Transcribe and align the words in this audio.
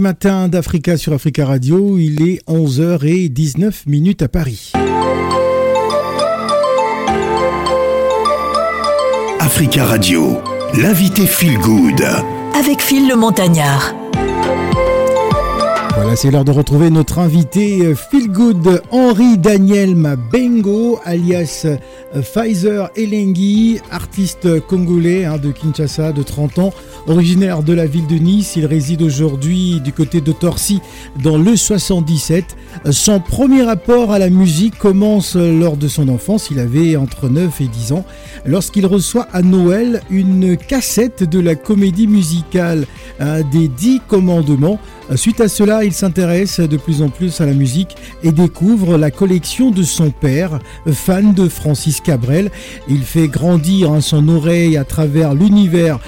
Matin 0.00 0.48
d'Africa 0.48 0.96
sur 0.96 1.12
Africa 1.12 1.44
Radio, 1.44 1.98
il 1.98 2.26
est 2.26 2.42
11h19 2.48 3.82
minutes 3.86 4.22
à 4.22 4.28
Paris. 4.28 4.72
Africa 9.38 9.84
Radio, 9.84 10.38
l'invité 10.74 11.26
Feel 11.26 11.58
Good. 11.58 12.02
Avec 12.58 12.80
Phil 12.80 13.08
le 13.08 13.16
Montagnard. 13.16 13.99
Voilà, 16.02 16.16
c'est 16.16 16.30
l'heure 16.30 16.46
de 16.46 16.50
retrouver 16.50 16.88
notre 16.88 17.18
invité 17.18 17.84
euh, 17.84 17.94
Feel 17.94 18.28
Good 18.28 18.80
Henri 18.90 19.36
Daniel 19.36 19.94
Mabengo, 19.94 20.98
alias 21.04 21.66
euh, 21.66 22.22
Pfizer 22.22 22.88
Elengi, 22.96 23.80
artiste 23.90 24.60
congolais 24.60 25.26
hein, 25.26 25.36
de 25.36 25.50
Kinshasa 25.50 26.12
de 26.12 26.22
30 26.22 26.58
ans, 26.58 26.72
originaire 27.06 27.62
de 27.62 27.74
la 27.74 27.84
ville 27.84 28.06
de 28.06 28.14
Nice. 28.14 28.56
Il 28.56 28.64
réside 28.64 29.02
aujourd'hui 29.02 29.82
du 29.82 29.92
côté 29.92 30.22
de 30.22 30.32
Torcy 30.32 30.80
dans 31.22 31.36
le 31.36 31.54
77. 31.54 32.56
Son 32.92 33.20
premier 33.20 33.62
rapport 33.62 34.10
à 34.10 34.18
la 34.18 34.30
musique 34.30 34.78
commence 34.78 35.36
lors 35.36 35.76
de 35.76 35.86
son 35.86 36.08
enfance. 36.08 36.48
Il 36.50 36.60
avait 36.60 36.96
entre 36.96 37.28
9 37.28 37.60
et 37.60 37.66
10 37.68 37.92
ans 37.92 38.06
lorsqu'il 38.46 38.86
reçoit 38.86 39.28
à 39.34 39.42
Noël 39.42 40.00
une 40.08 40.56
cassette 40.56 41.24
de 41.24 41.40
la 41.40 41.56
comédie 41.56 42.06
musicale 42.06 42.86
des 43.52 43.68
Dix 43.68 44.00
Commandements. 44.08 44.80
Suite 45.16 45.40
à 45.40 45.48
cela, 45.48 45.84
il 45.84 45.92
s'intéresse 45.92 46.60
de 46.60 46.76
plus 46.76 47.02
en 47.02 47.08
plus 47.08 47.40
à 47.40 47.46
la 47.46 47.52
musique 47.52 47.96
et 48.22 48.30
découvre 48.30 48.96
la 48.96 49.10
collection 49.10 49.70
de 49.70 49.82
son 49.82 50.10
père, 50.10 50.60
fan 50.86 51.34
de 51.34 51.48
Francis 51.48 52.00
Cabrel. 52.00 52.50
Il 52.88 53.02
fait 53.02 53.26
grandir 53.26 53.90
hein, 53.90 54.00
son 54.00 54.28
oreille 54.28 54.76
à 54.76 54.84
travers 54.84 55.34
l'univers 55.34 55.98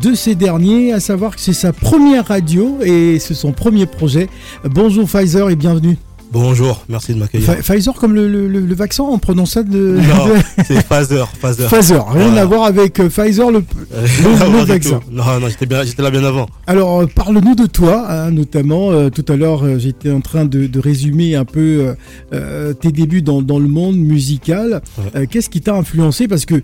de 0.00 0.14
ces 0.14 0.34
derniers, 0.34 0.92
à 0.92 1.00
savoir 1.00 1.34
que 1.34 1.40
c'est 1.40 1.52
sa 1.52 1.72
première 1.72 2.28
radio 2.28 2.78
et 2.84 3.18
c'est 3.18 3.34
son 3.34 3.52
premier 3.52 3.86
projet. 3.86 4.28
Bonjour 4.64 5.08
Pfizer 5.08 5.50
et 5.50 5.56
bienvenue. 5.56 5.98
Bonjour, 6.32 6.82
merci 6.88 7.12
de 7.12 7.18
m'accueillir. 7.18 7.46
Pfi- 7.50 7.60
Pfizer 7.62 7.92
comme 7.92 8.14
le, 8.14 8.26
le- 8.26 8.48
le 8.48 8.74
vaccin, 8.74 9.04
on 9.04 9.18
prononce 9.18 9.50
ça 9.52 9.62
de... 9.62 9.98
Non, 9.98 10.26
de- 10.28 10.40
c'est 10.66 10.80
Phaser, 10.86 11.24
Phaser. 11.38 11.64
Pfizer, 11.66 12.08
rien 12.08 12.26
Voilà. 12.28 12.40
à 12.40 12.44
voir 12.46 12.64
avec 12.64 12.98
euh, 13.00 13.10
Pfizer, 13.10 13.50
le, 13.50 13.58
le- 13.92 14.64
vaccin. 14.64 15.00
Non, 15.10 15.24
non, 15.40 15.48
j'étais 15.50 16.02
là 16.02 16.10
bien 16.10 16.24
avant. 16.24 16.48
Alors, 16.66 17.02
euh, 17.02 17.06
parle-nous 17.06 17.54
de 17.54 17.66
toi, 17.66 18.06
hein, 18.08 18.30
notamment. 18.30 18.90
euh, 18.92 19.10
tout 19.10 19.24
à 19.30 19.36
l'heure, 19.36 19.62
euh, 19.62 19.78
j'étais 19.78 20.10
en 20.10 20.22
train 20.22 20.46
de, 20.46 20.66
de 20.66 20.78
résumer 20.80 21.34
un 21.34 21.44
peu 21.44 21.94
euh, 22.32 22.72
tes 22.72 22.92
débuts 22.92 23.20
dans, 23.20 23.42
dans 23.42 23.58
le 23.58 23.68
monde 23.68 23.96
musical. 23.98 24.80
Ouais. 25.14 25.26
Qu'est-ce 25.26 25.50
qui 25.50 25.60
t'a 25.60 25.74
influencé? 25.74 26.28
Parce 26.28 26.46
que 26.46 26.62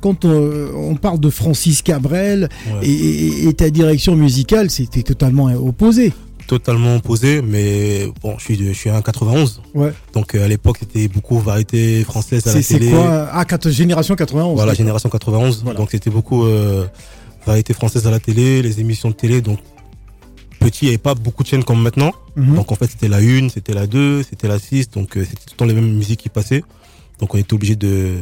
quand 0.00 0.26
on, 0.26 0.68
on 0.76 0.94
parle 0.94 1.18
de 1.18 1.30
Francis 1.30 1.82
Cabrel 1.82 2.48
Ouais. 2.68 2.86
et, 2.86 2.92
et- 2.92 3.48
et 3.48 3.52
ta 3.54 3.68
direction 3.70 4.14
musicale, 4.14 4.70
c'était 4.70 5.02
totalement 5.02 5.46
opposé. 5.46 6.12
Totalement 6.48 6.96
opposé, 6.96 7.42
mais 7.42 8.08
bon, 8.22 8.36
je 8.38 8.44
suis, 8.44 8.56
de- 8.56 8.68
je 8.68 8.72
suis 8.72 8.88
un 8.90 9.02
91. 9.02 9.60
Ouais. 9.74 9.92
Donc 10.14 10.34
euh, 10.34 10.44
à 10.44 10.48
l'époque, 10.48 10.78
c'était 10.80 11.06
beaucoup 11.06 11.38
variété 11.38 12.02
française 12.04 12.46
à 12.46 12.50
C'est 12.52 12.56
la 12.56 12.62
c'est 12.62 12.78
télé. 12.78 12.90
quoi? 12.90 13.28
Ah, 13.30 13.44
génération 13.70 14.16
91. 14.16 14.54
Voilà, 14.56 14.72
génération 14.74 15.10
91. 15.10 15.62
Voilà. 15.62 15.78
Donc 15.78 15.90
c'était 15.90 16.08
beaucoup 16.10 16.46
euh, 16.46 16.86
variété 17.46 17.74
française 17.74 18.06
à 18.06 18.10
la 18.10 18.18
télé, 18.18 18.62
les 18.62 18.80
émissions 18.80 19.10
de 19.10 19.14
télé. 19.14 19.42
Donc 19.42 19.58
petit, 20.58 20.86
il 20.86 20.88
n'y 20.88 20.90
avait 20.94 20.98
pas 20.98 21.14
beaucoup 21.14 21.42
de 21.42 21.48
chaînes 21.48 21.64
comme 21.64 21.82
maintenant. 21.82 22.12
Mhm. 22.34 22.54
Donc 22.56 22.72
en 22.72 22.76
fait, 22.76 22.86
c'était 22.86 23.08
la 23.08 23.18
1, 23.18 23.50
c'était 23.50 23.74
la 23.74 23.86
2, 23.86 24.22
c'était 24.22 24.48
la 24.48 24.58
6. 24.58 24.90
Donc 24.90 25.16
euh, 25.18 25.24
c'était 25.28 25.36
tout 25.44 25.52
le 25.52 25.56
temps 25.56 25.66
les 25.66 25.74
mêmes 25.74 25.92
musiques 25.94 26.20
qui 26.20 26.30
passaient. 26.30 26.64
Donc 27.20 27.34
on 27.34 27.38
était 27.38 27.52
obligé 27.52 27.76
de 27.76 28.14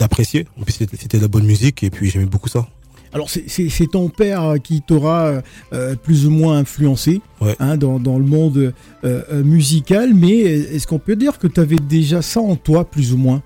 d'apprécier. 0.00 0.46
En 0.60 0.64
plus, 0.64 0.72
c'était 0.72 1.16
de 1.18 1.22
la 1.22 1.28
bonne 1.28 1.44
musique 1.46 1.84
et 1.84 1.90
puis 1.90 2.10
j'aimais 2.10 2.24
beaucoup 2.26 2.48
ça. 2.48 2.66
Alors 3.12 3.30
c'est- 3.30 3.90
ton 3.90 4.08
père 4.08 4.42
euh, 4.42 4.56
qui 4.58 4.82
t'aura 4.82 5.42
euh, 5.72 5.94
plus 5.96 6.26
ou 6.26 6.30
moins 6.30 6.58
influencé 6.58 7.20
Ouais. 7.40 7.56
hein, 7.60 7.76
dans, 7.76 7.98
dans 7.98 8.18
le 8.18 8.24
monde 8.24 8.56
euh, 8.58 8.72
euh, 9.04 9.42
musical, 9.44 10.12
mais 10.14 10.36
est-ce 10.38 10.86
qu'on 10.86 10.98
peut 10.98 11.16
dire 11.16 11.38
que 11.38 11.46
tu 11.46 11.60
avais 11.60 11.76
déjà 11.76 12.20
ça 12.22 12.40
en 12.40 12.56
toi 12.56 12.84
plus 12.84 13.12
ou 13.12 13.16
moins? 13.16 13.42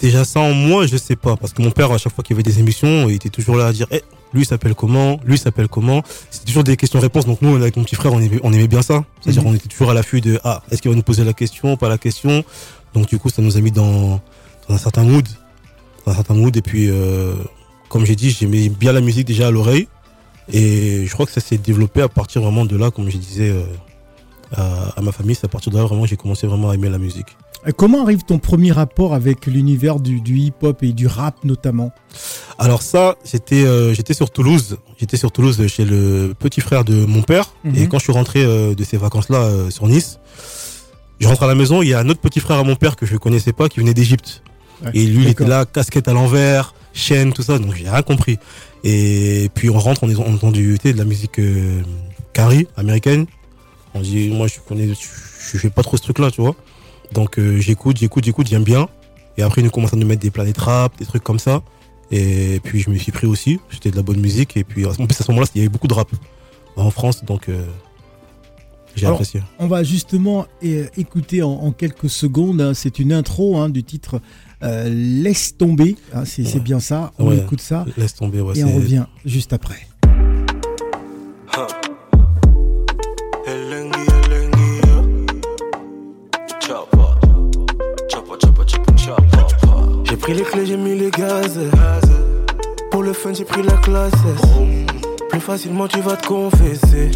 Déjà 0.00 0.24
ça 0.24 0.40
en 0.40 0.52
moi, 0.54 0.86
je 0.86 0.96
sais 0.96 1.16
pas, 1.16 1.36
parce 1.36 1.52
que 1.52 1.62
mon 1.62 1.70
père 1.70 1.90
à 1.92 1.98
chaque 1.98 2.12
fois 2.14 2.22
qu'il 2.24 2.34
y 2.36 2.40
avait 2.40 2.48
des 2.48 2.58
émissions, 2.60 3.08
il 3.08 3.16
était 3.16 3.28
toujours 3.28 3.56
là 3.56 3.66
à 3.66 3.72
dire, 3.72 3.86
eh, 3.90 4.02
lui 4.32 4.42
il 4.42 4.46
s'appelle 4.46 4.74
comment, 4.74 5.18
lui 5.24 5.34
il 5.34 5.38
s'appelle 5.38 5.68
comment. 5.68 6.02
C'était 6.30 6.46
toujours 6.46 6.64
des 6.64 6.76
questions-réponses. 6.76 7.26
Donc 7.26 7.42
nous, 7.42 7.54
avec 7.56 7.76
mon 7.76 7.82
petit 7.84 7.96
frère, 7.96 8.12
on 8.12 8.20
aimait, 8.20 8.38
on 8.44 8.52
aimait 8.52 8.68
bien 8.68 8.82
ça. 8.82 9.04
C'est-à-dire, 9.20 9.42
Mhm. 9.42 9.48
on 9.48 9.54
était 9.54 9.68
toujours 9.68 9.90
à 9.90 9.94
l'affût 9.94 10.20
de, 10.20 10.38
ah, 10.44 10.62
est-ce 10.70 10.82
qu'il 10.82 10.90
va 10.90 10.96
nous 10.96 11.02
poser 11.02 11.24
la 11.24 11.32
question, 11.32 11.76
pas 11.76 11.88
la 11.88 11.98
question? 11.98 12.44
Donc 12.94 13.06
du 13.08 13.18
coup, 13.18 13.28
ça 13.28 13.42
nous 13.42 13.56
a 13.56 13.60
mis 13.60 13.72
dans, 13.72 14.20
dans 14.68 14.74
un 14.74 14.78
certain 14.78 15.02
mood, 15.04 15.26
dans 16.06 16.12
un 16.12 16.14
certain 16.14 16.34
mood. 16.34 16.56
Et 16.56 16.62
puis, 16.62 16.88
euh, 16.88 17.34
comme 17.88 18.04
j'ai 18.04 18.16
dit, 18.16 18.30
j'aimais 18.30 18.68
bien 18.68 18.92
la 18.92 19.00
musique 19.00 19.26
déjà 19.26 19.48
à 19.48 19.50
l'oreille. 19.50 19.88
Et 20.52 21.04
je 21.06 21.12
crois 21.12 21.26
que 21.26 21.32
ça 21.32 21.40
s'est 21.40 21.58
développé 21.58 22.00
à 22.00 22.08
partir 22.08 22.40
vraiment 22.42 22.64
de 22.64 22.76
là, 22.76 22.90
comme 22.90 23.10
je 23.10 23.18
disais 23.18 23.50
euh, 23.50 23.62
à, 24.56 24.98
à 24.98 25.00
ma 25.02 25.12
famille, 25.12 25.34
c'est 25.34 25.44
à 25.44 25.48
partir 25.48 25.70
de 25.72 25.76
là 25.76 25.84
vraiment 25.84 26.02
que 26.02 26.08
j'ai 26.08 26.16
commencé 26.16 26.46
vraiment 26.46 26.70
à 26.70 26.74
aimer 26.74 26.88
la 26.88 26.98
musique. 26.98 27.36
Comment 27.76 28.02
arrive 28.02 28.22
ton 28.22 28.38
premier 28.38 28.70
rapport 28.70 29.14
avec 29.14 29.46
l'univers 29.46 29.98
du, 29.98 30.20
du 30.20 30.38
hip-hop 30.38 30.82
et 30.82 30.92
du 30.92 31.06
rap 31.06 31.44
notamment? 31.44 31.92
Alors 32.56 32.82
ça, 32.82 33.16
j'étais 33.24 33.64
euh, 33.64 33.92
j'étais 33.92 34.14
sur 34.14 34.30
Toulouse. 34.30 34.78
J'étais 34.96 35.16
sur 35.16 35.32
Toulouse 35.32 35.66
chez 35.66 35.84
le 35.84 36.34
petit 36.38 36.60
frère 36.60 36.84
de 36.84 37.04
mon 37.04 37.22
père. 37.22 37.52
Mhm. 37.64 37.74
Et 37.76 37.88
quand 37.88 37.98
je 37.98 38.04
suis 38.04 38.12
rentré 38.12 38.44
euh, 38.44 38.74
de 38.74 38.84
ces 38.84 38.96
vacances-là 38.96 39.70
sur 39.70 39.88
Nice, 39.88 40.18
je 41.18 41.26
rentre 41.26 41.42
à 41.42 41.46
la 41.48 41.56
maison. 41.56 41.82
Il 41.82 41.88
y 41.88 41.94
a 41.94 41.98
un 41.98 42.08
autre 42.08 42.20
petit 42.20 42.40
frère 42.40 42.58
à 42.58 42.62
mon 42.62 42.76
père 42.76 42.94
que 42.94 43.06
je 43.06 43.16
connaissais 43.16 43.52
pas, 43.52 43.68
qui 43.68 43.80
venait 43.80 43.92
d'Égypte. 43.92 44.42
Ouais, 44.84 44.92
et 44.94 45.04
lui, 45.04 45.24
il 45.24 45.28
était 45.28 45.46
là, 45.46 45.66
casquette 45.66 46.06
à 46.06 46.12
l'envers, 46.12 46.74
chaîne, 46.92 47.32
tout 47.32 47.42
ça. 47.42 47.58
Donc 47.58 47.74
j'ai 47.74 47.88
rien 47.88 48.02
compris. 48.02 48.38
Et 48.84 49.50
puis 49.54 49.70
on 49.70 49.78
rentre, 49.78 50.04
on, 50.04 50.34
entend 50.34 50.50
du, 50.50 50.78
de 50.82 50.92
la 50.92 51.04
musique 51.04 51.38
euh, 51.38 51.82
carry 52.32 52.66
américaine. 52.76 53.26
On 53.94 54.00
dit, 54.00 54.28
moi 54.28 54.46
je 54.46 54.60
connais, 54.66 54.88
je, 54.88 54.94
je 54.94 55.58
fais 55.58 55.70
pas 55.70 55.82
trop 55.82 55.96
ce 55.96 56.02
truc-là, 56.02 56.30
tu 56.30 56.40
vois. 56.40 56.54
Donc 57.12 57.38
euh, 57.38 57.58
j'écoute, 57.58 57.98
j'écoute, 57.98 58.24
j'écoute, 58.24 58.46
j'aime 58.48 58.64
bien. 58.64 58.88
Et 59.36 59.42
après, 59.42 59.60
ils 59.60 59.64
nous 59.64 59.70
commencent 59.70 59.92
à 59.92 59.96
nous 59.96 60.06
mettre 60.06 60.22
des 60.22 60.30
planètes 60.30 60.58
rap, 60.58 60.98
des 60.98 61.06
trucs 61.06 61.22
comme 61.22 61.38
ça. 61.38 61.62
Et 62.10 62.60
puis 62.64 62.80
je 62.80 62.90
me 62.90 62.96
suis 62.96 63.12
pris 63.12 63.26
aussi. 63.26 63.60
C'était 63.70 63.90
de 63.90 63.96
la 63.96 64.02
bonne 64.02 64.20
musique. 64.20 64.56
Et 64.56 64.64
puis 64.64 64.84
en 64.86 64.92
plus 64.92 65.20
à 65.20 65.24
ce 65.24 65.30
moment-là, 65.30 65.46
il 65.54 65.58
y 65.58 65.60
avait 65.62 65.68
beaucoup 65.68 65.88
de 65.88 65.94
rap 65.94 66.08
en 66.76 66.90
France, 66.90 67.24
donc 67.24 67.48
euh, 67.48 67.64
j'ai 68.94 69.06
Alors, 69.06 69.16
apprécié. 69.16 69.42
On 69.58 69.66
va 69.66 69.82
justement 69.82 70.46
euh, 70.64 70.86
écouter 70.96 71.42
en, 71.42 71.50
en 71.50 71.72
quelques 71.72 72.10
secondes, 72.10 72.60
hein, 72.60 72.74
c'est 72.74 72.98
une 72.98 73.12
intro 73.12 73.56
hein, 73.58 73.68
du 73.68 73.82
titre 73.82 74.20
euh, 74.62 74.88
Laisse 74.88 75.56
tomber, 75.56 75.96
hein, 76.14 76.24
c'est 76.24 76.42
Ouais. 76.54 76.60
bien 76.60 76.80
ça, 76.80 77.12
on 77.18 77.28
Ouais. 77.28 77.38
écoute 77.38 77.60
ça 77.60 77.84
Laisse 77.96 78.14
tomber, 78.14 78.40
ouais, 78.40 78.58
et 78.58 78.64
on 78.64 78.74
revient 78.74 79.04
juste 79.24 79.52
après. 79.52 79.86
J'ai 90.04 90.16
pris 90.16 90.34
les 90.34 90.42
clés, 90.42 90.66
j'ai 90.66 90.76
mis 90.76 90.94
les 90.96 91.10
gaz. 91.10 91.58
Pour 92.90 93.02
le 93.02 93.12
fun, 93.12 93.32
j'ai 93.34 93.44
pris 93.44 93.62
la 93.62 93.74
classe. 93.74 94.12
Plus 95.30 95.40
facilement, 95.40 95.86
tu 95.88 96.00
vas 96.00 96.16
te 96.16 96.26
confesser. 96.26 97.10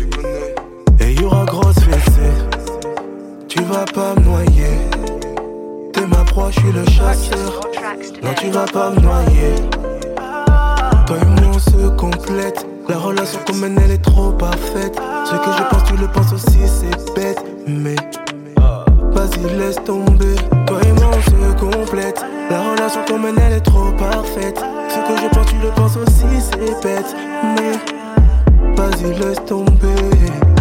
Et 1.00 1.14
y 1.14 1.24
aura 1.24 1.44
grosse 1.44 1.78
fessée. 1.78 2.32
Tu 3.48 3.62
vas 3.62 3.84
pas 3.86 4.14
me 4.16 4.24
noyer. 4.24 4.91
Je 6.34 6.60
suis 6.60 6.72
le 6.72 6.84
chasseur. 6.86 7.60
Non, 8.22 8.30
tu 8.38 8.48
vas 8.50 8.64
pas 8.64 8.90
me 8.90 9.00
noyer. 9.00 9.54
Toi 11.06 11.16
et 11.20 11.40
moi 11.40 11.58
se 11.58 11.88
complète. 11.96 12.66
La 12.88 12.96
relation 12.96 13.38
qu'on 13.46 13.54
mène 13.56 13.78
elle 13.84 13.92
est 13.92 14.02
trop 14.02 14.30
parfaite. 14.32 14.98
Ce 15.26 15.32
que 15.32 15.52
je 15.58 15.62
pense, 15.70 15.84
tu 15.84 15.96
le 15.96 16.08
penses 16.08 16.32
aussi, 16.32 16.60
c'est 16.66 17.14
bête. 17.14 17.44
Mais 17.66 17.96
vas-y, 19.12 19.58
laisse 19.58 19.76
tomber. 19.84 20.34
Toi 20.66 20.78
et 20.82 20.92
moi 20.92 21.12
se 21.24 21.60
complète. 21.60 22.24
La 22.50 22.60
relation 22.62 23.00
qu'on 23.06 23.18
mène 23.18 23.38
elle 23.38 23.52
est 23.54 23.60
trop 23.60 23.92
parfaite. 23.92 24.58
Ce 24.88 24.96
que 24.96 25.20
je 25.22 25.28
pense, 25.28 25.46
tu 25.46 25.56
le 25.56 25.68
penses 25.68 25.96
aussi, 25.96 26.40
c'est 26.40 26.82
bête. 26.82 27.14
Mais 27.56 28.74
vas-y, 28.74 29.14
laisse 29.20 29.44
tomber. 29.46 30.51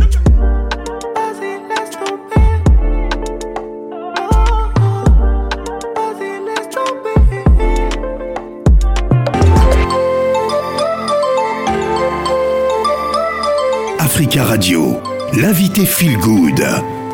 Africa 14.13 14.43
Radio, 14.43 14.97
l'invité 15.33 15.85
Feel 15.85 16.17
Good. 16.17 16.61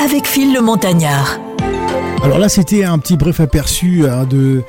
Avec 0.03 0.25
Phil 0.25 0.51
le 0.51 0.61
Montagnard. 0.61 1.39
Alors 2.23 2.39
là 2.39 2.49
c'était 2.49 2.85
un 2.85 2.97
petit 2.97 3.17
bref 3.17 3.39
aperçu 3.39 4.07
hein, 4.09 4.25
de, 4.25 4.63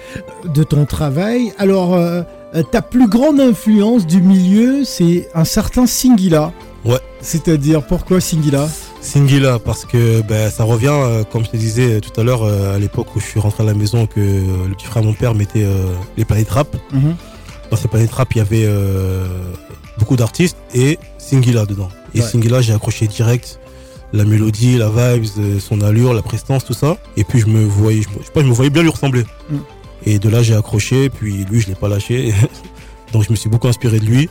de 0.44 0.62
ton 0.62 0.84
travail. 0.84 1.54
Alors 1.56 1.94
euh, 1.94 2.20
ta 2.70 2.82
plus 2.82 3.08
grande 3.08 3.40
influence 3.40 4.06
du 4.06 4.20
milieu 4.20 4.84
c'est 4.84 5.30
un 5.34 5.44
certain 5.44 5.86
Singila. 5.86 6.52
Ouais. 6.84 6.98
C'est-à-dire 7.22 7.82
pourquoi 7.82 8.20
Singila? 8.20 8.68
Singila 9.00 9.58
parce 9.58 9.86
que 9.86 10.20
ben, 10.20 10.50
ça 10.50 10.64
revient, 10.64 10.92
euh, 10.92 11.24
comme 11.24 11.46
je 11.46 11.50
te 11.50 11.56
disais 11.56 12.02
tout 12.02 12.20
à 12.20 12.24
l'heure, 12.24 12.42
euh, 12.42 12.76
à 12.76 12.78
l'époque 12.78 13.06
où 13.16 13.20
je 13.20 13.24
suis 13.24 13.40
rentré 13.40 13.62
à 13.62 13.66
la 13.66 13.74
maison, 13.74 14.06
que 14.06 14.20
euh, 14.20 14.68
le 14.68 14.74
petit 14.74 14.86
frère 14.86 15.02
de 15.02 15.08
mon 15.08 15.14
père 15.14 15.34
mettait 15.34 15.64
euh, 15.64 15.94
les 16.18 16.26
planètes 16.26 16.50
rap. 16.50 16.76
Dans 17.70 17.76
ces 17.78 17.88
planètes 17.88 18.12
rap, 18.12 18.28
il 18.34 18.38
y 18.38 18.40
avait 18.42 18.66
euh, 18.66 19.26
beaucoup 19.98 20.16
d'artistes 20.16 20.58
et 20.74 20.98
Singila 21.16 21.64
dedans. 21.64 21.88
Et 22.14 22.20
Ouais. 22.20 22.26
Singila, 22.26 22.60
j'ai 22.62 22.72
accroché 22.72 23.06
direct. 23.06 23.60
La 24.12 24.24
mélodie, 24.24 24.78
la 24.78 24.88
vibes, 24.88 25.26
euh, 25.38 25.60
son 25.60 25.82
allure, 25.82 26.14
la 26.14 26.22
prestance, 26.22 26.64
tout 26.64 26.72
ça. 26.72 26.96
Et 27.16 27.24
puis 27.24 27.40
je 27.40 27.46
me 27.46 27.64
voyais, 27.64 28.00
je, 28.02 28.08
me- 28.08 28.20
je 28.20 28.24
sais 28.26 28.32
pas, 28.32 28.40
je 28.40 28.46
me 28.46 28.52
voyais 28.54 28.70
bien 28.70 28.82
lui 28.82 28.88
ressembler. 28.90 29.24
Mm. 29.50 29.56
Et 30.06 30.18
de 30.18 30.28
là, 30.30 30.42
j'ai 30.42 30.54
accroché. 30.54 31.10
Puis 31.10 31.44
lui, 31.44 31.60
je 31.60 31.66
l'ai 31.68 31.74
pas 31.74 31.88
lâché. 31.88 32.32
Donc 33.12 33.24
je 33.24 33.30
me 33.30 33.36
suis 33.36 33.50
beaucoup 33.50 33.68
inspiré 33.68 34.00
de 34.00 34.06
lui. 34.06 34.28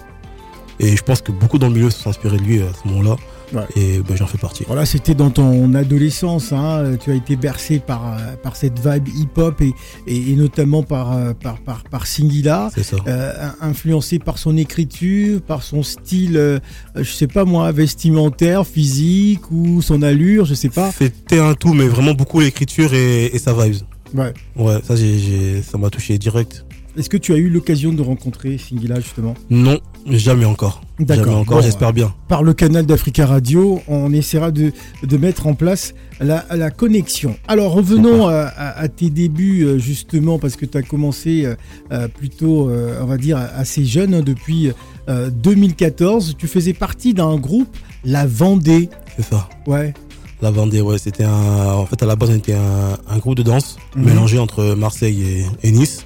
Et 0.80 0.96
je 0.96 1.04
pense 1.04 1.22
que 1.22 1.32
beaucoup 1.32 1.58
dans 1.60 1.68
le 1.68 1.74
milieu 1.74 1.90
se 1.90 2.02
sont 2.02 2.10
inspirés 2.10 2.38
de 2.38 2.44
lui 2.44 2.62
à 2.62 2.68
ce 2.84 2.88
moment-là. 2.88 3.16
Ouais. 3.54 3.64
Et 3.78 4.00
ben, 4.00 4.16
j'en 4.18 4.28
fais 4.28 4.38
partie. 4.38 4.64
Voilà, 4.68 4.86
c'était 4.86 5.16
dans 5.16 5.30
ton 5.30 5.74
adolescence, 5.74 6.52
hein, 6.52 6.98
tu 7.02 7.12
as 7.12 7.16
été 7.16 7.36
bercé 7.38 7.80
par, 7.80 8.18
par 8.44 8.56
cette 8.58 8.78
vibe 8.86 9.08
hip-hop 9.08 9.62
et, 9.62 9.74
et, 10.06 10.32
et 10.32 10.36
notamment 10.36 10.84
par, 10.84 11.14
euh, 11.14 11.34
par, 11.34 11.60
par, 11.60 11.84
par 11.84 12.08
Singila. 12.08 12.70
C'est 12.76 12.84
ça. 12.84 12.98
Euh, 13.08 13.32
influencé 13.62 14.20
par 14.20 14.38
son 14.38 14.58
écriture, 14.58 15.42
par 15.42 15.64
son 15.64 15.82
style, 15.84 16.36
euh, 16.38 16.60
je 16.96 17.10
sais 17.12 17.28
pas 17.28 17.46
moi, 17.46 17.72
vestimentaire, 17.72 18.68
physique 18.68 19.50
ou 19.52 19.82
son 19.82 20.02
allure, 20.02 20.46
je 20.46 20.54
sais 20.54 20.70
pas. 20.70 20.92
C'était 20.92 21.40
un 21.40 21.54
tout, 21.54 21.74
mais 21.74 21.88
vraiment 21.88 22.14
beaucoup 22.14 22.40
l'écriture 22.42 22.94
et, 22.94 23.28
et 23.28 23.40
sa 23.40 23.54
vibes. 23.54 23.78
Ouais. 24.14 24.34
Ouais, 24.56 24.78
ça, 24.88 24.96
j'ai- 24.96 25.62
ça 25.62 25.78
m'a 25.78 25.90
touché 25.90 26.18
direct. 26.18 26.66
Est-ce 26.98 27.10
que 27.10 27.18
tu 27.18 27.32
as 27.34 27.38
eu 27.38 27.50
l'occasion 27.50 27.94
de 27.94 28.02
rencontrer 28.02 28.58
Singila 28.58 29.00
justement? 29.00 29.36
Non, 29.52 29.80
jamais 30.08 30.46
encore. 30.46 30.82
D'accord. 31.00 31.26
Jamais 31.26 31.38
encore, 31.38 31.58
Bon, 31.58 31.64
j'espère 31.64 31.94
bien. 31.94 32.14
Par 32.28 32.42
le 32.42 32.54
canal 32.54 32.86
d'Africa 32.88 33.26
Radio, 33.28 33.80
on 33.88 34.12
essaiera 34.12 34.50
de, 34.52 34.72
de 35.04 35.18
mettre 35.18 35.46
en 35.46 35.54
place 35.54 35.94
la, 36.20 36.44
la 36.56 36.72
connexion. 36.72 37.36
Alors 37.48 37.72
revenons 37.74 38.28
à, 38.28 38.34
à- 38.48 38.80
à 38.80 38.88
tes 38.88 39.10
débuts 39.12 39.64
euh, 39.64 39.78
justement 39.78 40.40
parce 40.40 40.56
que 40.56 40.66
tu 40.66 40.76
as 40.78 40.82
commencé 40.82 41.46
euh, 41.46 41.56
euh, 41.92 42.08
plutôt, 42.08 42.70
euh, 42.70 43.00
on 43.02 43.06
va 43.06 43.18
dire, 43.18 43.38
assez 43.38 43.86
jeune, 43.86 44.16
hein, 44.16 44.22
depuis 44.22 44.72
euh, 45.08 45.30
2014. 45.30 46.36
Tu 46.38 46.48
faisais 46.48 46.74
partie 46.74 47.14
d'un 47.14 47.38
groupe, 47.38 47.78
La 48.04 48.26
Vendée. 48.26 48.90
C'est 49.18 49.26
ça. 49.26 49.48
Ouais. 49.68 49.94
La 50.42 50.50
Vendée, 50.52 50.82
ouais, 50.82 50.98
c'était 50.98 51.24
un. 51.24 51.74
En 51.74 51.86
fait, 51.86 52.02
à 52.02 52.06
la 52.08 52.16
base, 52.16 52.30
on 52.32 52.36
était 52.36 52.54
un, 52.54 52.98
un 53.08 53.18
groupe 53.18 53.36
de 53.36 53.44
danse 53.44 53.78
Mhm. 53.96 54.06
mélangé 54.06 54.40
entre 54.40 54.76
Marseille 54.76 55.24
et, 55.62 55.68
et 55.68 55.72
Nice. 55.72 56.06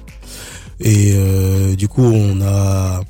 Et 0.82 1.12
euh, 1.14 1.74
du 1.76 1.88
coup, 1.88 2.04
on 2.04 2.40
a 2.42 3.00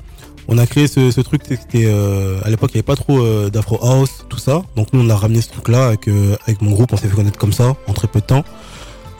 on 0.47 0.57
a 0.57 0.65
créé 0.65 0.87
ce, 0.87 1.09
ce 1.11 1.21
truc. 1.21 1.41
C'était 1.47 1.85
euh, 1.85 2.39
à 2.43 2.49
l'époque, 2.49 2.71
il 2.73 2.77
n'y 2.77 2.79
avait 2.79 2.83
pas 2.85 2.95
trop 2.95 3.19
euh, 3.19 3.49
d'afro 3.49 3.79
house, 3.81 4.25
tout 4.29 4.37
ça. 4.37 4.61
Donc 4.75 4.87
nous, 4.93 5.01
on 5.05 5.09
a 5.09 5.15
ramené 5.15 5.41
ce 5.41 5.49
truc-là 5.49 5.87
avec 5.87 6.07
euh, 6.07 6.35
avec 6.45 6.61
mon 6.61 6.71
groupe. 6.71 6.91
On 6.93 6.97
s'est 6.97 7.07
fait 7.07 7.15
connaître 7.15 7.39
comme 7.39 7.53
ça 7.53 7.75
en 7.87 7.93
très 7.93 8.07
peu 8.07 8.19
de 8.19 8.25
temps. 8.25 8.43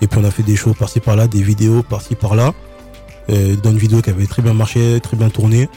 Et 0.02 0.08
puis 0.08 0.20
on 0.22 0.26
a 0.26 0.32
fait 0.32 0.44
des 0.44 0.56
shows 0.56 0.74
par-ci 0.74 1.00
par-là, 1.00 1.28
des 1.28 1.42
vidéos 1.42 1.82
par-ci 1.84 2.16
par-là. 2.16 2.54
Dans 3.30 3.72
une 3.72 3.78
vidéo 3.78 4.02
qui 4.02 4.10
avait 4.10 4.26
très 4.26 4.42
bien 4.42 4.54
marché, 4.54 5.00
très 5.02 5.16
bien 5.16 5.30
tourné. 5.30 5.70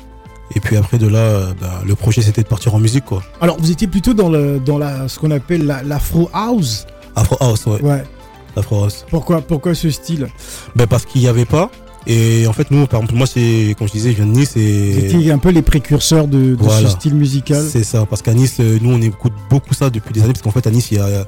Et 0.57 0.61
puis 0.61 0.77
après 0.77 0.99
de 0.99 1.07
là, 1.07 1.53
bah, 1.61 1.81
le 1.87 1.95
projet 1.95 2.21
c'était 2.23 2.43
de 2.43 2.49
partir 2.49 2.75
en 2.75 2.81
musique 2.81 3.05
quoi. 3.05 3.23
Alors 3.41 3.57
vous 3.61 3.71
étiez 3.71 3.87
plutôt 3.87 4.15
dans, 4.15 4.29
le, 4.29 4.59
dans 4.59 4.79
la, 4.79 5.07
ce 5.07 5.19
qu'on 5.21 5.31
appelle 5.31 5.65
la- 5.65 5.83
l'Afro 5.85 6.29
House? 6.33 6.87
Afro 7.15 7.37
house, 7.41 7.67
ouais. 7.67 7.81
Ouais. 7.83 8.05
Afro 8.57 8.83
house. 8.85 9.07
Pourquoi, 9.11 9.43
pourquoi 9.43 9.75
ce 9.77 9.91
style? 9.91 10.27
Ben 10.75 10.89
parce 10.89 11.05
qu'il 11.05 11.21
n'y 11.21 11.29
avait 11.29 11.45
pas. 11.45 11.71
Et 12.09 12.47
en 12.47 12.53
fait, 12.53 12.71
nous, 12.71 12.87
par 12.87 13.01
exemple, 13.01 13.17
moi, 13.17 13.27
c'est, 13.27 13.75
comme 13.77 13.89
je 13.89 13.93
disais, 13.93 14.11
je 14.13 14.17
viens 14.17 14.27
de 14.27 14.31
Nice 14.39 14.57
et 14.57 15.07
étiez 15.07 15.33
un 15.33 15.39
peu 15.39 15.51
les 15.51 15.63
précurseurs 15.63 16.29
de, 16.29 16.55
de 16.55 16.63
Voilà. 16.63 16.89
ce 16.89 16.95
style 16.95 17.15
musical. 17.17 17.65
c'est 17.69 17.83
ça. 17.83 18.07
Parce 18.07 18.23
qu'à 18.23 18.33
Nice, 18.35 18.59
euh, 18.61 18.79
nous, 18.81 18.91
on 18.93 19.01
écoute 19.03 19.33
beaucoup 19.51 19.75
ça 19.75 19.91
depuis 19.91 20.13
des 20.13 20.23
années. 20.23 20.33
Parce 20.33 20.43
qu'en 20.43 20.53
fait, 20.53 20.67
à 20.67 20.71
Nice, 20.71 20.91
il 20.93 20.99
y 20.99 21.01
a, 21.01 21.27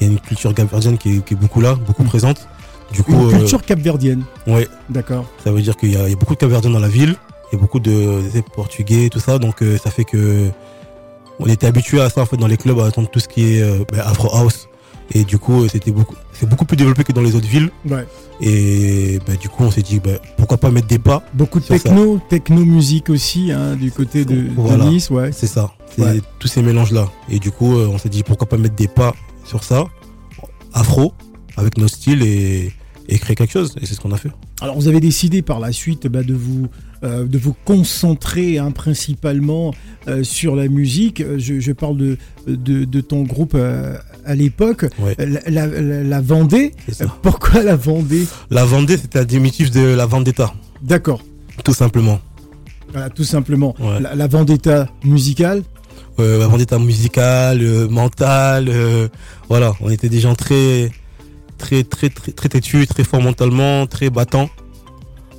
il 0.00 0.06
y 0.06 0.10
a 0.10 0.12
une 0.12 0.20
culture 0.20 0.52
capverdienne 0.54 0.98
qui 0.98 1.16
est, 1.16 1.24
qui 1.24 1.34
est 1.34 1.36
beaucoup 1.36 1.60
là, 1.62 1.74
beaucoup 1.86 2.04
présente. 2.04 2.46
Du 2.92 3.02
coup, 3.02 3.12
Une 3.12 3.34
euh, 3.36 3.38
culture 3.38 3.62
capverdienne. 3.62 4.22
ouais, 4.46 4.68
D'accord. 4.90 5.24
ça 5.44 5.50
veut 5.52 5.60
dire 5.62 5.76
qu'il 5.76 5.92
y 5.92 5.96
a, 5.96 6.04
il 6.06 6.10
y 6.10 6.14
a 6.14 6.16
beaucoup 6.16 6.34
de 6.34 6.38
capverdiens 6.40 6.70
dans 6.70 6.78
la 6.78 6.88
ville. 6.88 7.14
Il 7.50 7.56
y 7.56 7.58
a 7.58 7.60
beaucoup 7.60 7.80
de, 7.80 8.20
des 8.32 8.42
portugais, 8.42 9.08
tout 9.10 9.20
ça. 9.20 9.38
Donc, 9.38 9.62
euh, 9.62 9.78
ça 9.82 9.90
fait 9.90 10.04
que 10.04 10.48
on 11.40 11.46
était 11.46 11.66
habitué 11.66 12.00
à 12.02 12.10
ça, 12.10 12.20
en 12.20 12.26
fait, 12.26 12.36
dans 12.36 12.46
les 12.48 12.56
clubs, 12.58 12.78
à 12.80 12.86
attendre 12.86 13.08
tout 13.08 13.20
ce 13.20 13.28
qui 13.28 13.54
est 13.56 13.62
euh, 13.62 13.78
ben, 13.90 14.00
Afro 14.00 14.28
House. 14.36 14.68
Et 15.14 15.24
du 15.24 15.38
coup, 15.38 15.66
c'était 15.68 15.90
beaucoup, 15.90 16.14
c'est 16.38 16.48
beaucoup 16.48 16.64
plus 16.64 16.76
développé 16.76 17.04
que 17.04 17.12
dans 17.12 17.22
les 17.22 17.34
autres 17.34 17.48
villes. 17.48 17.70
Ouais. 17.88 18.06
Et 18.40 19.18
ben, 19.26 19.36
du 19.36 19.48
coup, 19.48 19.64
on 19.64 19.70
s'est 19.70 19.82
dit, 19.82 19.98
ben, 20.00 20.18
pourquoi 20.36 20.56
pas 20.58 20.70
mettre 20.70 20.86
des 20.86 20.98
pas 20.98 21.22
Beaucoup 21.34 21.58
de 21.60 21.64
ça. 21.64 21.74
techno, 21.78 22.20
techno 22.28 22.64
musique 22.64 23.10
aussi, 23.10 23.50
hein, 23.52 23.74
du 23.76 23.90
côté 23.90 24.24
de, 24.24 24.34
de 24.42 24.48
Voilà. 24.56 24.84
Nice, 24.86 25.10
ouais. 25.10 25.32
C'est 25.32 25.46
ça, 25.48 25.72
c'est 25.94 26.02
Ouais. 26.02 26.20
tous 26.38 26.48
ces 26.48 26.62
mélanges-là. 26.62 27.10
Et 27.28 27.38
du 27.38 27.50
coup, 27.50 27.76
euh, 27.76 27.88
on 27.90 27.98
s'est 27.98 28.08
dit 28.08 28.22
pourquoi 28.22 28.48
pas 28.48 28.56
mettre 28.56 28.76
des 28.76 28.88
pas 28.88 29.14
sur 29.44 29.64
ça, 29.64 29.84
afro, 30.72 31.12
avec 31.56 31.78
nos 31.78 31.88
styles 31.88 32.22
et, 32.22 32.72
et 33.08 33.18
créer 33.18 33.34
quelque 33.34 33.52
chose. 33.52 33.74
Et 33.80 33.86
c'est 33.86 33.94
ce 33.94 34.00
qu'on 34.00 34.12
a 34.12 34.16
fait. 34.18 34.30
Alors 34.60 34.76
vous 34.76 34.88
avez 34.88 35.00
décidé 35.00 35.40
par 35.42 35.60
la 35.60 35.72
suite 35.72 36.06
bah, 36.08 36.22
de 36.24 36.34
vous 36.34 36.66
euh, 37.04 37.26
de 37.26 37.38
vous 37.38 37.54
concentrer 37.64 38.58
hein, 38.58 38.72
principalement 38.72 39.72
euh, 40.08 40.24
sur 40.24 40.56
la 40.56 40.66
musique. 40.68 41.22
Je, 41.38 41.60
je 41.60 41.72
parle 41.72 41.96
de, 41.96 42.16
de, 42.48 42.84
de 42.84 43.00
ton 43.00 43.22
groupe 43.22 43.52
euh, 43.54 43.96
à 44.28 44.34
l'époque, 44.34 44.86
Ouais. 44.98 45.16
la, 45.18 45.66
la, 45.66 46.02
la- 46.04 46.20
Vendée. 46.20 46.72
C'est 46.92 47.04
Euh. 47.04 47.08
Pourquoi 47.22 47.62
la 47.62 47.76
Vendée? 47.76 48.26
La 48.50 48.64
Vendée, 48.64 48.96
c'était 48.96 49.18
un 49.20 49.24
diminutif 49.24 49.70
de 49.70 49.80
la 49.80 50.06
Vendetta, 50.06 50.52
D'accord. 50.82 51.20
tout 51.64 51.74
simplement. 51.74 52.20
Voilà, 52.92 53.10
tout 53.10 53.24
simplement. 53.24 53.74
Ouais. 53.80 54.00
La, 54.00 54.14
la 54.14 54.26
Vendetta 54.26 54.88
musicale? 55.04 55.62
Euh, 56.20 56.38
la 56.38 56.46
Vendetta 56.48 56.78
musicale, 56.78 57.60
euh, 57.62 57.88
mentale, 57.88 58.68
euh, 58.68 59.08
voilà. 59.48 59.72
On 59.80 59.88
était 59.90 60.08
des 60.08 60.20
gens 60.20 60.34
très, 60.34 60.90
très, 61.58 61.84
très, 61.84 62.08
très, 62.08 62.32
très 62.32 62.48
têtus, 62.48 62.86
très 62.86 63.04
forts 63.04 63.22
mentalement, 63.22 63.86
très 63.86 64.10
battants. 64.10 64.50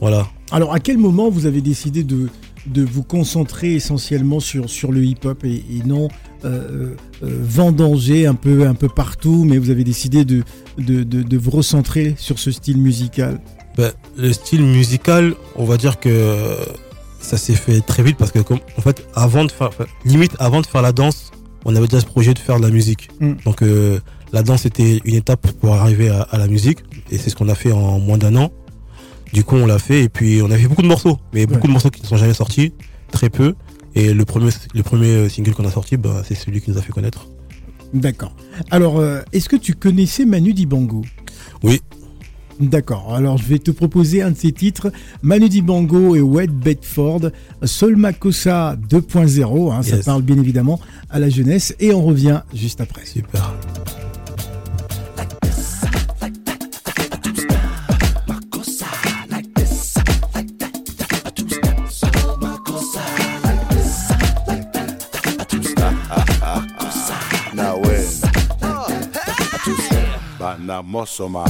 Voilà. 0.01 0.27
Alors 0.51 0.73
à 0.73 0.79
quel 0.79 0.97
moment 0.97 1.29
vous 1.29 1.45
avez 1.45 1.61
décidé 1.61 2.03
de, 2.03 2.29
de 2.65 2.83
vous 2.83 3.03
concentrer 3.03 3.75
essentiellement 3.75 4.39
sur, 4.39 4.69
sur 4.69 4.91
le 4.91 5.03
hip-hop 5.03 5.43
et, 5.43 5.55
et 5.69 5.83
non 5.85 6.07
euh, 6.45 6.95
euh, 7.23 7.39
vendanger 7.41 8.25
un 8.27 8.35
peu, 8.35 8.67
un 8.67 8.73
peu 8.75 8.87
partout, 8.89 9.43
mais 9.45 9.57
vous 9.57 9.69
avez 9.69 9.83
décidé 9.83 10.25
de, 10.25 10.43
de, 10.77 11.03
de, 11.03 11.21
de 11.23 11.37
vous 11.37 11.51
recentrer 11.51 12.15
sur 12.17 12.39
ce 12.39 12.51
style 12.51 12.77
musical 12.77 13.39
Ben, 13.77 13.91
le 14.17 14.31
style 14.33 14.61
musical, 14.63 15.33
on 15.55 15.65
va 15.65 15.77
dire 15.77 15.99
que 15.99 16.55
ça 17.19 17.37
s'est 17.37 17.55
fait 17.55 17.81
très 17.81 18.03
vite 18.03 18.17
parce 18.17 18.31
que 18.31 18.39
comme, 18.39 18.59
en 18.77 18.81
fait, 18.81 19.05
avant 19.15 19.43
de 19.45 19.51
faire, 19.51 19.69
limite 20.05 20.31
avant 20.39 20.61
de 20.61 20.65
faire 20.65 20.81
la 20.81 20.91
danse, 20.93 21.31
on 21.65 21.75
avait 21.75 21.87
déjà 21.87 21.99
ce 22.01 22.05
projet 22.05 22.33
de 22.33 22.39
faire 22.39 22.57
de 22.57 22.65
la 22.65 22.71
musique. 22.71 23.09
Mm. 23.19 23.33
Donc 23.45 23.61
euh, 23.61 23.99
la 24.31 24.43
danse 24.43 24.65
était 24.65 25.01
une 25.05 25.15
étape 25.15 25.51
pour 25.59 25.73
arriver 25.75 26.09
à, 26.09 26.21
à 26.21 26.37
la 26.37 26.47
musique 26.47 26.79
et 27.11 27.17
c'est 27.17 27.29
ce 27.29 27.35
qu'on 27.35 27.49
a 27.49 27.55
fait 27.55 27.71
en 27.73 27.99
moins 27.99 28.17
d'un 28.17 28.35
an. 28.37 28.51
Du 29.33 29.43
coup, 29.43 29.55
on 29.57 29.65
l'a 29.67 29.77
fait 29.79 30.03
et 30.03 30.09
puis 30.09 30.41
on 30.41 30.49
a 30.49 30.57
fait 30.57 30.67
beaucoup 30.67 30.81
de 30.81 30.87
morceaux, 30.87 31.19
mais 31.33 31.45
beaucoup 31.45 31.61
Ouais. 31.61 31.67
de 31.67 31.71
morceaux 31.73 31.89
qui 31.91 32.01
ne 32.01 32.07
sont 32.07 32.17
jamais 32.17 32.33
sortis, 32.33 32.73
très 33.11 33.29
peu. 33.29 33.53
Et 33.95 34.13
le 34.13 34.25
premier, 34.25 34.51
le 34.73 34.83
premier 34.83 35.29
single 35.29 35.53
qu'on 35.53 35.65
a 35.65 35.71
sorti, 35.71 35.97
ben, 35.97 36.21
c'est 36.27 36.35
celui 36.35 36.61
qui 36.61 36.71
nous 36.71 36.77
a 36.77 36.81
fait 36.81 36.91
connaître. 36.91 37.27
D'accord. 37.93 38.35
Alors, 38.69 38.99
euh, 38.99 39.21
est-ce 39.33 39.49
que 39.49 39.55
tu 39.55 39.73
connaissais 39.73 40.25
Manu 40.25 40.53
Dibango? 40.53 41.03
Oui. 41.63 41.81
D'accord. 42.59 43.15
Alors, 43.15 43.37
je 43.37 43.45
vais 43.45 43.57
te 43.57 43.71
proposer 43.71 44.21
un 44.21 44.31
de 44.31 44.37
ses 44.37 44.51
titres, 44.51 44.91
Manu 45.21 45.47
Dibango 45.49 46.15
et 46.15 46.21
Wed 46.21 46.51
Bedford, 46.51 47.31
Sol 47.63 47.95
Makossa 47.95 48.75
2.0. 48.89 49.71
hein, 49.71 49.81
Ça 49.81 49.97
parle 49.99 50.21
bien 50.23 50.37
évidemment 50.37 50.79
à 51.09 51.19
la 51.19 51.29
jeunesse. 51.29 51.73
Et 51.79 51.93
on 51.93 52.03
revient 52.03 52.41
juste 52.53 52.81
après. 52.81 53.05
Super. 53.05 53.55
But 70.39 70.61
now 70.61 70.81
muscle 70.81 71.27
man. 71.27 71.45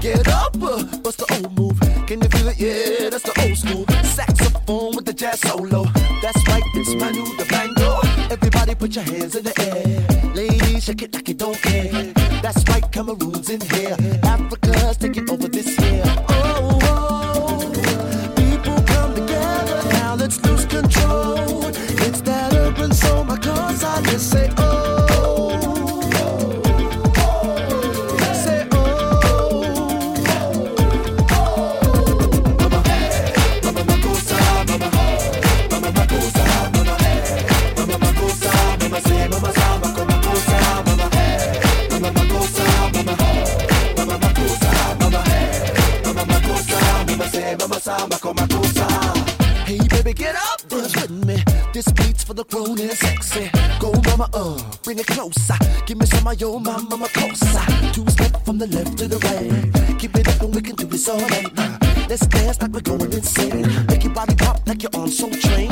Get 0.00 0.26
up, 0.28 0.56
what's 0.56 1.16
the 1.16 1.26
old 1.34 1.58
move? 1.58 1.78
Can 2.06 2.22
you 2.22 2.28
feel 2.28 2.48
it? 2.48 2.58
Yeah, 2.58 3.10
that's 3.10 3.24
the 3.24 3.34
old 3.42 3.58
school. 3.58 3.84
Saxophone 4.04 4.96
with 4.96 5.04
the 5.04 5.12
jazz 5.12 5.40
solo. 5.40 5.84
That's 6.22 6.48
right, 6.48 6.62
it's 6.74 6.94
my 6.94 7.10
new 7.10 7.44
Bango. 7.44 8.00
Everybody 8.30 8.74
put 8.74 8.94
your 8.94 9.04
hands 9.04 9.36
in 9.36 9.44
the 9.44 9.52
air. 9.60 10.32
Ladies, 10.34 10.84
shake 10.84 11.02
it 11.02 11.14
like 11.14 11.28
you 11.28 11.34
don't 11.34 11.60
care. 11.60 12.12
That's 12.40 12.66
right, 12.70 12.90
Cameroon's 12.90 13.50
in 13.50 13.60
here. 13.60 13.96
Africa's 14.22 14.96
taking 14.96 15.28
over 15.28 15.48
this 15.48 15.78
year. 15.78 16.02
Oh, 16.30 16.78
oh, 16.84 18.32
people 18.34 18.82
come 18.86 19.14
together. 19.14 19.88
Now 19.90 20.14
let's 20.14 20.42
lose 20.42 20.64
control. 20.64 21.66
It's 21.68 22.22
that 22.22 22.54
urban 22.54 22.94
soul, 22.94 23.24
my 23.24 23.36
cause 23.36 23.84
I 23.84 24.00
just 24.04 24.30
say, 24.30 24.50
oh. 24.56 24.65
The 52.36 52.44
grown 52.44 52.78
and 52.78 52.90
sexy. 52.92 53.50
Go 53.80 53.92
mama 54.04 54.28
uh, 54.34 54.60
bring 54.84 54.98
it 54.98 55.06
closer. 55.06 55.56
Give 55.86 55.98
me 55.98 56.04
some 56.04 56.26
of 56.26 56.38
your 56.38 56.60
mama, 56.60 56.86
mama 56.90 57.08
closer. 57.08 57.92
Two 57.92 58.06
step 58.10 58.44
from 58.44 58.58
the 58.58 58.66
left 58.66 58.98
to 58.98 59.08
the 59.08 59.18
right. 59.18 59.98
Keep 59.98 60.16
it 60.16 60.28
up 60.28 60.42
and 60.42 60.54
we 60.54 60.60
can 60.60 60.76
do 60.76 60.84
this 60.84 61.08
all 61.08 61.18
night. 61.18 61.48
Let's 62.08 62.26
dance 62.26 62.60
like 62.60 62.72
we're 62.72 62.80
going 62.82 63.12
insane. 63.12 63.86
Make 63.86 64.04
your 64.04 64.12
body 64.12 64.34
pop 64.36 64.60
like 64.66 64.82
you're 64.82 64.94
on 64.94 65.08
Soul 65.08 65.30
Train. 65.30 65.70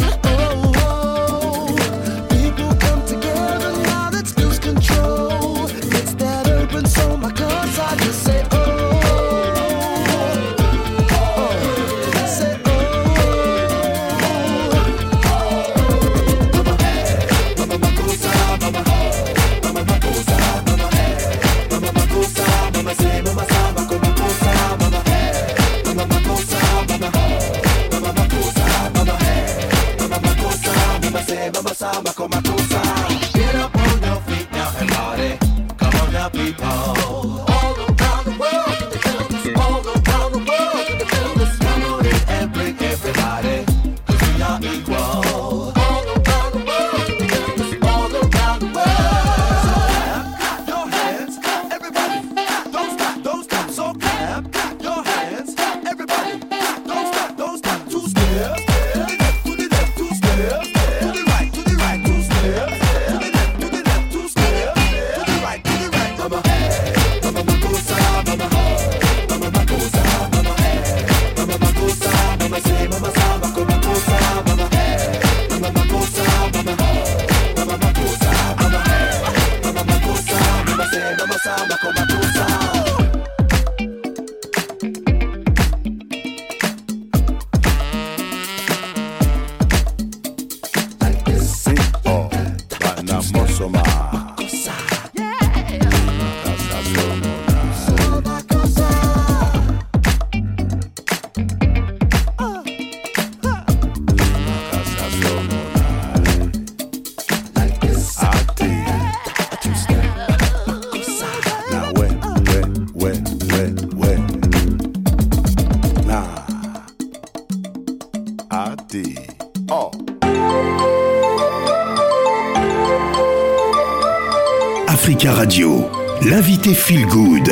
Feel 126.74 127.06
Good. 127.06 127.50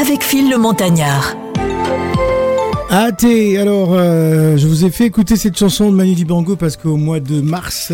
Avec 0.00 0.22
Phil 0.22 0.50
le 0.50 0.58
Montagnard. 0.58 1.34
Ah, 2.90 3.10
t'es- 3.16 3.56
alors, 3.58 3.90
euh, 3.92 4.56
je 4.56 4.67
vous 4.78 4.84
ai 4.84 4.90
fait 4.90 5.06
écouter 5.06 5.34
cette 5.34 5.58
chanson 5.58 5.90
de 5.90 5.96
Manu 5.96 6.14
Dibango 6.14 6.54
parce 6.54 6.76
qu'au 6.76 6.96
mois 6.96 7.18
de 7.18 7.40
mars, 7.40 7.92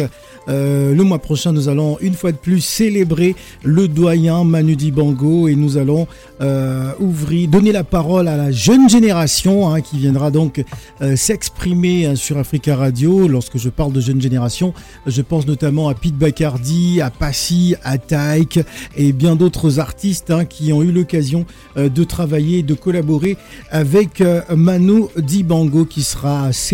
euh, 0.48 0.94
le 0.94 1.02
mois 1.02 1.18
prochain, 1.18 1.50
nous 1.50 1.70
allons 1.70 1.96
une 2.02 2.12
fois 2.12 2.30
de 2.30 2.36
plus 2.36 2.60
célébrer 2.60 3.34
le 3.62 3.88
doyen 3.88 4.44
Manu 4.44 4.76
Dibango 4.76 5.48
et 5.48 5.54
nous 5.54 5.78
allons 5.78 6.06
euh, 6.42 6.92
ouvrir, 7.00 7.48
donner 7.48 7.72
la 7.72 7.84
parole 7.84 8.28
à 8.28 8.36
la 8.36 8.52
jeune 8.52 8.90
génération 8.90 9.72
hein, 9.72 9.80
qui 9.80 9.96
viendra 9.96 10.30
donc 10.30 10.62
euh, 11.00 11.16
s'exprimer 11.16 12.04
hein, 12.04 12.16
sur 12.16 12.36
Africa 12.36 12.76
Radio. 12.76 13.28
Lorsque 13.28 13.56
je 13.56 13.70
parle 13.70 13.94
de 13.94 14.02
jeune 14.02 14.20
génération, 14.20 14.74
je 15.06 15.22
pense 15.22 15.46
notamment 15.46 15.88
à 15.88 15.94
Pete 15.94 16.18
Bacardi, 16.18 17.00
à 17.00 17.08
Passy, 17.08 17.76
à 17.82 17.96
Taïk 17.96 18.60
et 18.94 19.12
bien 19.14 19.36
d'autres 19.36 19.80
artistes 19.80 20.30
hein, 20.30 20.44
qui 20.44 20.70
ont 20.74 20.82
eu 20.82 20.92
l'occasion 20.92 21.46
de 21.76 22.04
travailler, 22.04 22.62
de 22.62 22.74
collaborer 22.74 23.38
avec 23.70 24.22
Manu 24.54 25.04
Dibango 25.16 25.86
qui 25.86 26.02
sera 26.02 26.52
célébré 26.52 26.73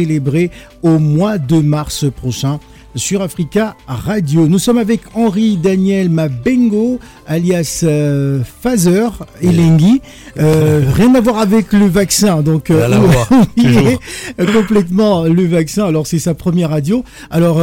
au 0.82 0.98
mois 0.98 1.38
de 1.38 1.56
mars 1.56 2.06
prochain 2.10 2.58
sur 2.94 3.22
Africa 3.22 3.76
Radio. 3.86 4.48
Nous 4.48 4.58
sommes 4.58 4.78
avec 4.78 5.02
Henri 5.14 5.56
Daniel 5.56 6.10
Mabengo, 6.10 6.98
alias 7.26 7.82
euh, 7.84 8.40
Phaser 8.62 9.08
Elengi. 9.42 10.00
Euh, 10.38 10.82
rien 10.92 11.14
à 11.14 11.20
voir 11.20 11.38
avec 11.38 11.72
le 11.72 11.86
vaccin, 11.86 12.42
donc 12.42 12.70
est 12.70 12.74
euh, 12.74 14.52
complètement 14.52 15.24
le 15.24 15.46
vaccin. 15.46 15.86
Alors 15.86 16.06
c'est 16.06 16.18
sa 16.18 16.34
première 16.34 16.70
radio. 16.70 17.04
Alors 17.30 17.58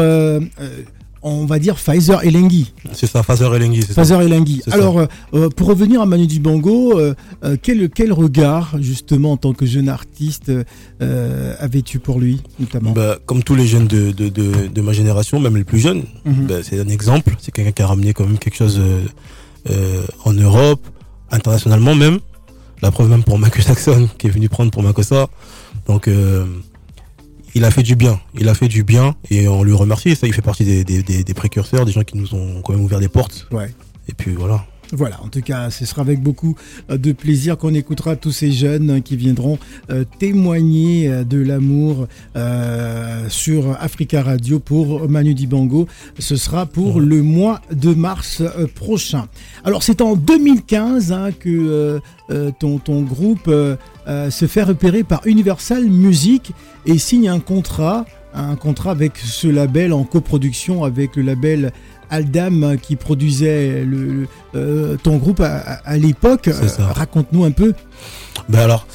on 1.28 1.46
va 1.46 1.60
dire 1.60 1.76
Pfizer 1.76 2.24
Elengi. 2.24 2.74
C'est 2.94 3.06
ça, 3.08 3.20
ça. 3.20 3.24
Phaser 3.24 3.46
Elengi. 3.56 3.82
C'est 3.84 4.70
ça. 4.72 4.76
Alors, 4.76 5.00
euh, 5.00 5.06
euh, 5.34 5.50
pour 5.50 5.68
revenir 5.68 6.02
à 6.02 6.06
Manu 6.06 6.28
Dibango, 6.28 7.00
euh, 7.00 7.14
quel, 7.62 7.90
quel 7.90 8.12
regard, 8.14 8.76
justement, 8.80 9.34
en 9.34 9.38
tant 9.38 9.54
que 9.54 9.66
jeune 9.66 9.90
artiste, 9.90 10.52
euh, 11.02 11.54
avais-tu 11.60 12.00
pour 12.00 12.20
lui, 12.20 12.42
notamment? 12.60 12.92
Bah, 12.92 13.18
comme 13.26 13.44
tous 13.44 13.56
les 13.56 13.68
jeunes 13.68 13.88
de, 13.88 14.12
de, 14.12 14.30
de, 14.30 14.68
de 14.68 14.82
ma 14.82 14.94
génération, 14.94 15.40
même 15.40 15.56
les 15.58 15.64
plus 15.64 15.80
jeunes, 15.80 16.04
Mhm. 16.26 16.46
bah, 16.48 16.56
c'est 16.64 16.80
un 16.80 16.88
exemple. 16.88 17.36
C'est 17.40 17.52
quelqu'un 17.54 17.72
qui 17.72 17.82
a 17.82 17.88
ramené 17.88 18.14
quand 18.14 18.26
même 18.26 18.38
quelque 18.40 18.58
chose 18.58 18.80
en 20.26 20.34
Europe, 20.34 20.82
internationalement 21.32 21.94
même. 21.96 22.20
La 22.82 22.92
preuve 22.92 23.10
même 23.10 23.24
pour 23.24 23.38
Michael 23.40 23.64
Jackson 23.66 24.08
qui 24.18 24.28
est 24.28 24.30
venu 24.30 24.50
prendre 24.50 24.72
pour 24.72 24.84
Makossa. 24.84 25.28
Donc 25.88 26.08
il 27.58 27.66
a 27.66 27.72
fait 27.72 27.84
du 27.84 27.96
bien. 27.96 28.20
Il 28.40 28.48
a 28.50 28.54
fait 28.54 28.68
du 28.68 28.84
bien 28.84 29.16
et 29.32 29.48
on 29.48 29.64
lui 29.64 29.74
remercie. 29.74 30.16
Ça, 30.16 30.28
il 30.28 30.34
fait 30.34 30.42
partie 30.44 30.64
des, 30.64 30.84
des, 30.84 31.02
des, 31.02 31.24
des 31.24 31.34
précurseurs, 31.34 31.86
des 31.86 31.92
gens 31.92 32.04
qui 32.04 32.16
nous 32.18 32.34
ont 32.36 32.62
quand 32.62 32.74
même 32.74 32.84
ouvert 32.84 33.00
des 33.00 33.08
portes. 33.10 33.48
Ouais. 33.52 33.74
Et 34.08 34.14
puis 34.14 34.34
voilà. 34.34 34.66
Voilà, 34.94 35.22
en 35.24 35.28
tout 35.28 35.42
cas, 35.42 35.70
ce 35.70 35.86
sera 35.86 36.02
avec 36.02 36.22
beaucoup 36.22 36.56
euh, 36.90 36.98
de 36.98 37.12
plaisir 37.12 37.58
qu'on 37.58 37.74
écoutera 37.74 38.16
tous 38.16 38.32
ces 38.32 38.52
jeunes 38.52 38.90
euh, 38.90 39.00
qui 39.02 39.18
viendront 39.18 39.60
euh, 39.90 40.06
témoigner 40.20 41.10
euh, 41.10 41.24
de 41.24 41.38
l'amour 41.40 42.08
sur 43.30 43.76
Africa 43.80 44.22
Radio 44.22 44.60
pour 44.60 45.10
Manu 45.10 45.34
Dibango. 45.34 45.88
Ce 46.20 46.36
sera 46.36 46.66
pour 46.66 47.00
le 47.02 47.22
mois 47.22 47.62
de 47.72 47.94
mars 47.94 48.42
prochain. 48.76 49.28
Alors, 49.64 49.84
c'est 49.84 50.02
en 50.02 50.16
2015 50.16 51.12
hein, 51.12 51.30
que 51.38 52.00
euh, 52.30 52.52
ton, 52.60 52.78
ton 52.78 53.02
groupe 53.02 53.48
euh, 53.48 53.76
se 54.30 54.48
fait 54.48 54.64
repérer 54.64 55.04
par 55.04 55.26
Universal 55.26 55.86
Music 55.86 56.52
et 56.86 56.98
signe 56.98 57.30
un 57.30 57.40
contrat, 57.40 58.06
un 58.34 58.56
contrat 58.56 58.92
avec 58.92 59.18
ce 59.18 59.48
label 59.48 59.94
en 59.94 60.04
coproduction 60.04 60.84
avec 60.84 61.16
le 61.16 61.24
label 61.24 61.72
Aldam 62.10 62.64
euh, 62.64 62.76
qui 62.78 62.96
produisait 62.96 63.84
le, 63.86 64.28
euh, 64.56 64.98
ton 65.02 65.18
groupe 65.18 65.40
à, 65.42 65.58
à- 65.86 65.98
l'époque. 65.98 66.48
Euh, 66.48 66.68
Raconte-nous 66.94 67.44
un 67.46 67.52
peu. 67.52 67.74
Ben 68.50 68.60
alors, 68.60 68.88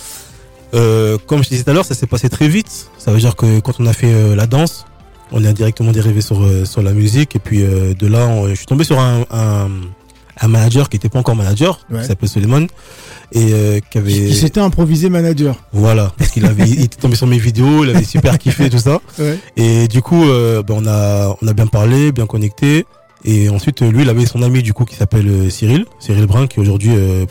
euh, 0.74 1.18
comme 1.26 1.42
je 1.44 1.48
disais 1.50 1.64
tout 1.64 1.70
à 1.70 1.74
l'heure, 1.74 1.84
ça 1.84 1.94
s'est 1.94 2.06
passé 2.06 2.28
très 2.28 2.48
vite. 2.48 2.90
Ça 2.98 3.12
veut 3.12 3.18
dire 3.18 3.36
que 3.36 3.60
quand 3.60 3.74
on 3.78 3.86
a 3.86 3.92
fait 3.92 4.12
euh, 4.12 4.34
la 4.34 4.46
danse, 4.46 4.86
on 5.30 5.44
est 5.44 5.52
directement 5.52 5.92
dérivé 5.92 6.20
sur, 6.20 6.46
sur 6.66 6.82
la 6.82 6.92
musique. 6.92 7.36
Et 7.36 7.38
puis 7.38 7.58
de 7.60 8.06
là, 8.06 8.26
on- 8.26 8.48
je 8.48 8.54
suis 8.54 8.66
tombé 8.66 8.84
sur 8.84 8.98
un, 8.98 9.24
un, 9.30 9.68
un 10.40 10.48
manager 10.48 10.88
qui 10.88 10.96
n'était 10.96 11.08
pas 11.08 11.18
encore 11.18 11.36
manager, 11.36 11.80
Ouais. 11.90 12.00
qui 12.00 12.06
s'appelle 12.06 12.28
Suleiman. 12.28 12.66
Et 13.34 13.80
qui 13.90 13.96
avait... 13.96 14.12
Qui 14.12 14.34
s'était 14.34 14.60
improvisé 14.60 15.08
manager. 15.08 15.56
Voilà, 15.72 16.12
parce 16.18 16.30
qu'il 16.32 16.44
avait, 16.44 16.68
il 16.68 16.82
était 16.82 16.98
tombé 17.00 17.16
sur 17.16 17.26
mes 17.26 17.38
vidéos, 17.38 17.82
il 17.82 17.88
avait 17.88 18.04
super 18.04 18.36
kiffé 18.38 18.68
tout 18.68 18.78
ça. 18.78 19.00
Ouais. 19.18 19.38
Et 19.56 19.88
du 19.88 20.02
coup, 20.02 20.22
ben, 20.22 20.64
on 20.68 20.86
a, 20.86 21.34
on 21.40 21.46
a 21.48 21.52
bien 21.54 21.66
parlé, 21.66 22.12
bien 22.12 22.26
connecté. 22.26 22.84
Et 23.24 23.48
ensuite, 23.48 23.82
euh, 23.82 23.90
lui, 23.90 24.02
il 24.02 24.08
avait 24.08 24.26
son 24.26 24.42
ami 24.42 24.62
du 24.62 24.72
coup 24.72 24.84
qui 24.84 24.96
s'appelle 24.96 25.28
euh, 25.28 25.50
Cyril, 25.50 25.84
Cyril 26.00 26.26
Brun, 26.26 26.46
qui 26.46 26.58
est 26.58 26.62
aujourd'hui 26.62 26.90
euh, 26.94 27.24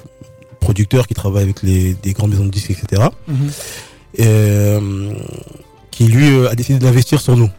producteur, 0.60 1.08
qui 1.08 1.14
travaille 1.14 1.44
avec 1.44 1.64
les 1.64 1.94
des 1.94 2.14
grandes 2.14 2.32
maisons 2.32 2.46
de 2.46 2.50
disques, 2.50 2.72
etc. 2.72 3.10
Mhm. 3.28 3.36
Et, 4.16 4.24
euh, 4.26 5.14
qui 5.92 6.06
lui 6.06 6.48
a 6.48 6.56
décidé 6.56 6.80
d'investir 6.80 7.20
sur 7.20 7.36
nous. 7.36 7.50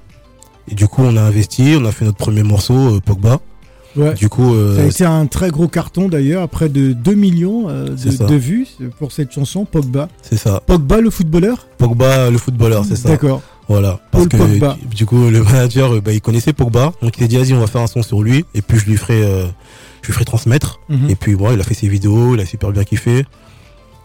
Et 0.70 0.74
du 0.74 0.86
coup, 0.88 1.02
on 1.02 1.16
a 1.16 1.20
investi, 1.20 1.74
on 1.78 1.84
a 1.84 1.92
fait 1.92 2.04
notre 2.04 2.18
premier 2.18 2.42
morceau, 2.42 3.00
Pogba. 3.04 3.40
Ouais. 3.96 4.14
Du 4.14 4.28
coup, 4.28 4.54
euh, 4.54 4.76
Ça 4.76 4.82
a 4.82 4.86
été 4.86 5.04
un 5.04 5.26
très 5.26 5.50
gros 5.50 5.68
carton 5.68 6.08
d'ailleurs, 6.08 6.48
près 6.48 6.68
de 6.68 6.92
2 6.92 7.14
millions 7.14 7.68
euh, 7.68 7.88
de, 7.88 8.26
de 8.26 8.34
vues 8.34 8.66
pour 8.98 9.12
cette 9.12 9.32
chanson, 9.32 9.64
Pogba. 9.66 10.08
c'est 10.22 10.38
ça. 10.38 10.62
Pogba 10.66 11.00
le 11.00 11.10
footballeur? 11.10 11.66
Pogba, 11.78 12.30
le 12.30 12.38
footballeur, 12.38 12.84
c'est 12.86 12.96
ça. 12.96 13.10
D'accord. 13.10 13.42
Voilà. 13.72 14.00
Parce 14.10 14.28
Paul 14.28 14.28
que 14.28 14.36
Pogba. 14.36 14.76
du- 14.94 15.06
coup, 15.06 15.28
le 15.30 15.42
manager, 15.42 15.94
euh, 15.94 16.00
bah, 16.00 16.12
il 16.12 16.20
connaissait 16.20 16.52
Pogba, 16.52 16.92
donc 17.02 17.16
il 17.16 17.20
s'est 17.22 17.28
dit, 17.28 17.36
vas-y, 17.36 17.54
on 17.54 17.60
va 17.60 17.66
faire 17.66 17.80
un 17.80 17.86
son 17.86 18.02
sur 18.02 18.22
lui, 18.22 18.44
et 18.54 18.60
puis 18.62 18.78
je 18.78 18.84
lui 18.86 18.96
ferai, 18.96 19.22
euh, 19.22 19.46
je 20.02 20.06
lui 20.08 20.12
ferai 20.12 20.24
transmettre. 20.24 20.80
Mhm. 20.88 21.08
Et 21.10 21.14
puis, 21.16 21.34
bon, 21.34 21.52
il 21.52 21.60
a 21.60 21.64
fait 21.64 21.74
ses 21.74 21.88
vidéos, 21.88 22.34
il 22.34 22.40
a 22.40 22.46
super 22.46 22.70
bien 22.70 22.84
kiffé. 22.84 23.24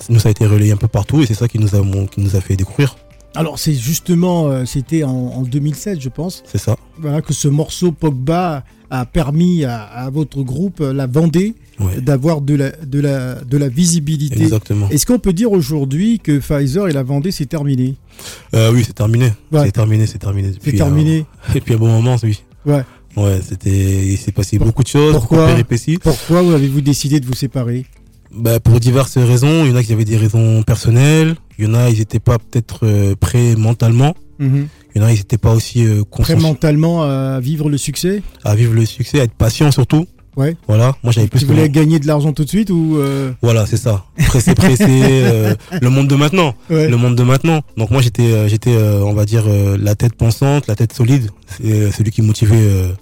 Nous, 0.09 0.19
ça 0.19 0.29
a 0.29 0.31
été 0.31 0.45
relayé 0.45 0.71
un 0.71 0.77
peu 0.77 0.88
partout, 0.88 1.21
et 1.21 1.25
c'est 1.25 1.33
ça 1.33 1.47
qui 1.47 1.59
nous 1.59 1.75
a, 1.75 1.81
qui 2.07 2.21
nous 2.21 2.36
a 2.36 2.41
fait 2.41 2.55
découvrir. 2.55 2.95
Alors 3.36 3.59
c'est 3.59 3.74
justement, 3.74 4.47
euh, 4.47 4.65
c'était 4.65 5.03
en, 5.03 5.12
en 5.12 5.41
2007 5.43 6.01
je 6.01 6.09
pense, 6.09 6.43
C'est 6.51 6.57
ça. 6.57 6.75
voilà, 6.97 7.21
que 7.21 7.33
ce 7.33 7.47
morceau 7.47 7.91
Pogba 7.91 8.63
a 8.89 9.06
permis 9.06 9.63
à, 9.65 9.82
à 9.84 10.10
votre 10.10 10.41
groupe, 10.44 10.82
euh, 10.82 10.94
la 10.94 11.08
Vendée, 11.08 11.56
Ouais. 11.79 12.01
d'avoir 12.01 12.41
de 12.41 12.56
la, 12.56 12.72
de, 12.72 13.00
la, 13.00 13.36
de 13.36 13.56
la 13.56 13.70
visibilité. 13.70 14.41
Exactement. 14.41 14.89
Est-ce 14.89 15.06
qu'on 15.06 15.20
peut 15.20 15.32
dire 15.34 15.51
aujourd'hui 15.51 16.17
que 16.20 16.39
Pfizer 16.39 16.88
et 16.88 16.91
la 16.91 17.03
Vendée 17.03 17.29
c'est 17.32 17.46
terminé? 17.46 17.94
Euh, 18.56 18.72
oui, 18.74 18.84
c'est 18.84 18.94
terminé. 18.96 19.32
Ouais. 19.51 19.65
C'est 19.65 19.74
terminé, 19.74 20.08
c'est 20.08 20.17
terminé. 20.17 20.53
C'est 20.60 20.72
terminé 20.72 21.25
et 21.56 21.62
puis, 21.62 21.75
un 21.75 21.77
bon 21.77 21.88
moment, 21.91 22.15
oui. 22.24 22.41
Ouais. 22.65 22.82
Ouais, 23.15 23.39
c'était, 23.48 24.08
il 24.08 24.17
s'est 24.17 24.32
passé 24.32 24.58
Pour- 24.58 24.67
beaucoup 24.67 24.82
de 24.82 24.88
choses, 24.88 25.13
pourquoi 25.13 25.38
beaucoup 25.38 25.50
de 25.50 25.53
péripéties. 25.53 25.98
Pourquoi 26.00 26.39
avez-vous 26.39 26.82
décidé 26.82 27.20
de 27.20 27.27
vous 27.27 27.34
séparer? 27.36 27.86
Bah, 28.34 28.60
pour 28.60 28.79
diverses 28.79 29.17
raisons. 29.20 29.63
Il 29.65 29.70
y 29.70 29.74
en 29.74 29.75
a 29.75 29.84
qui 29.84 29.94
avaient 29.94 30.03
des 30.03 30.17
raisons 30.17 30.63
personnelles. 30.63 31.36
Il 31.60 31.65
y 31.65 31.67
en 31.67 31.75
a, 31.75 31.89
ils 31.91 32.01
étaient 32.01 32.20
pas 32.20 32.38
peut-être 32.39 32.88
euh, 32.88 33.15
prêts 33.15 33.56
mentalement. 33.56 34.15
Mhm. 34.39 34.67
Ils 35.08 35.20
étaient 35.20 35.38
pas 35.38 35.54
aussi 35.54 35.86
euh, 35.86 36.04
Très 36.04 36.34
conscients 36.34 36.39
mentalement 36.39 37.04
à 37.04 37.39
vivre 37.39 37.70
le 37.70 37.77
succès 37.77 38.22
à 38.44 38.56
vivre 38.56 38.74
le 38.74 38.86
succès, 38.86 39.20
à 39.20 39.24
être 39.24 39.34
patient 39.34 39.72
surtout. 39.72 40.08
Ouais. 40.38 40.56
Voilà. 40.68 40.96
Moi, 41.04 41.12
j'avais 41.12 41.27
plus 41.27 41.39
Tu 41.39 41.46
voulais 41.46 41.68
gagner 41.68 41.98
de 42.00 42.06
l'argent 42.06 42.32
tout 42.32 42.44
de 42.44 42.50
suite 42.50 42.70
ou 42.70 42.98
euh, 42.98 43.32
Voilà, 43.42 43.66
c'est 43.66 43.77
ça. 43.77 44.06
Pressé, 44.27 44.54
pressé. 44.54 44.86
euh, 44.88 45.56
le 45.82 45.89
monde 45.89 46.08
de 46.08 46.16
maintenant. 46.16 46.54
ouais. 46.70 46.88
Le 46.88 46.96
monde 46.96 47.16
de 47.16 47.24
maintenant. 47.24 47.62
Donc 47.75 47.89
moi, 47.89 48.04
j'étais, 48.04 48.32
euh, 48.32 48.48
j'étais, 48.48 48.77
on 48.77 49.13
va 49.13 49.25
dire, 49.25 49.46
la 49.48 49.96
tête 49.96 50.13
pensante, 50.13 50.68
la 50.68 50.75
tête 50.75 50.94
solide. 50.94 51.32
C'est 51.50 51.92
celui 51.92 52.12
qui 52.12 52.22
motivait, 52.22 52.96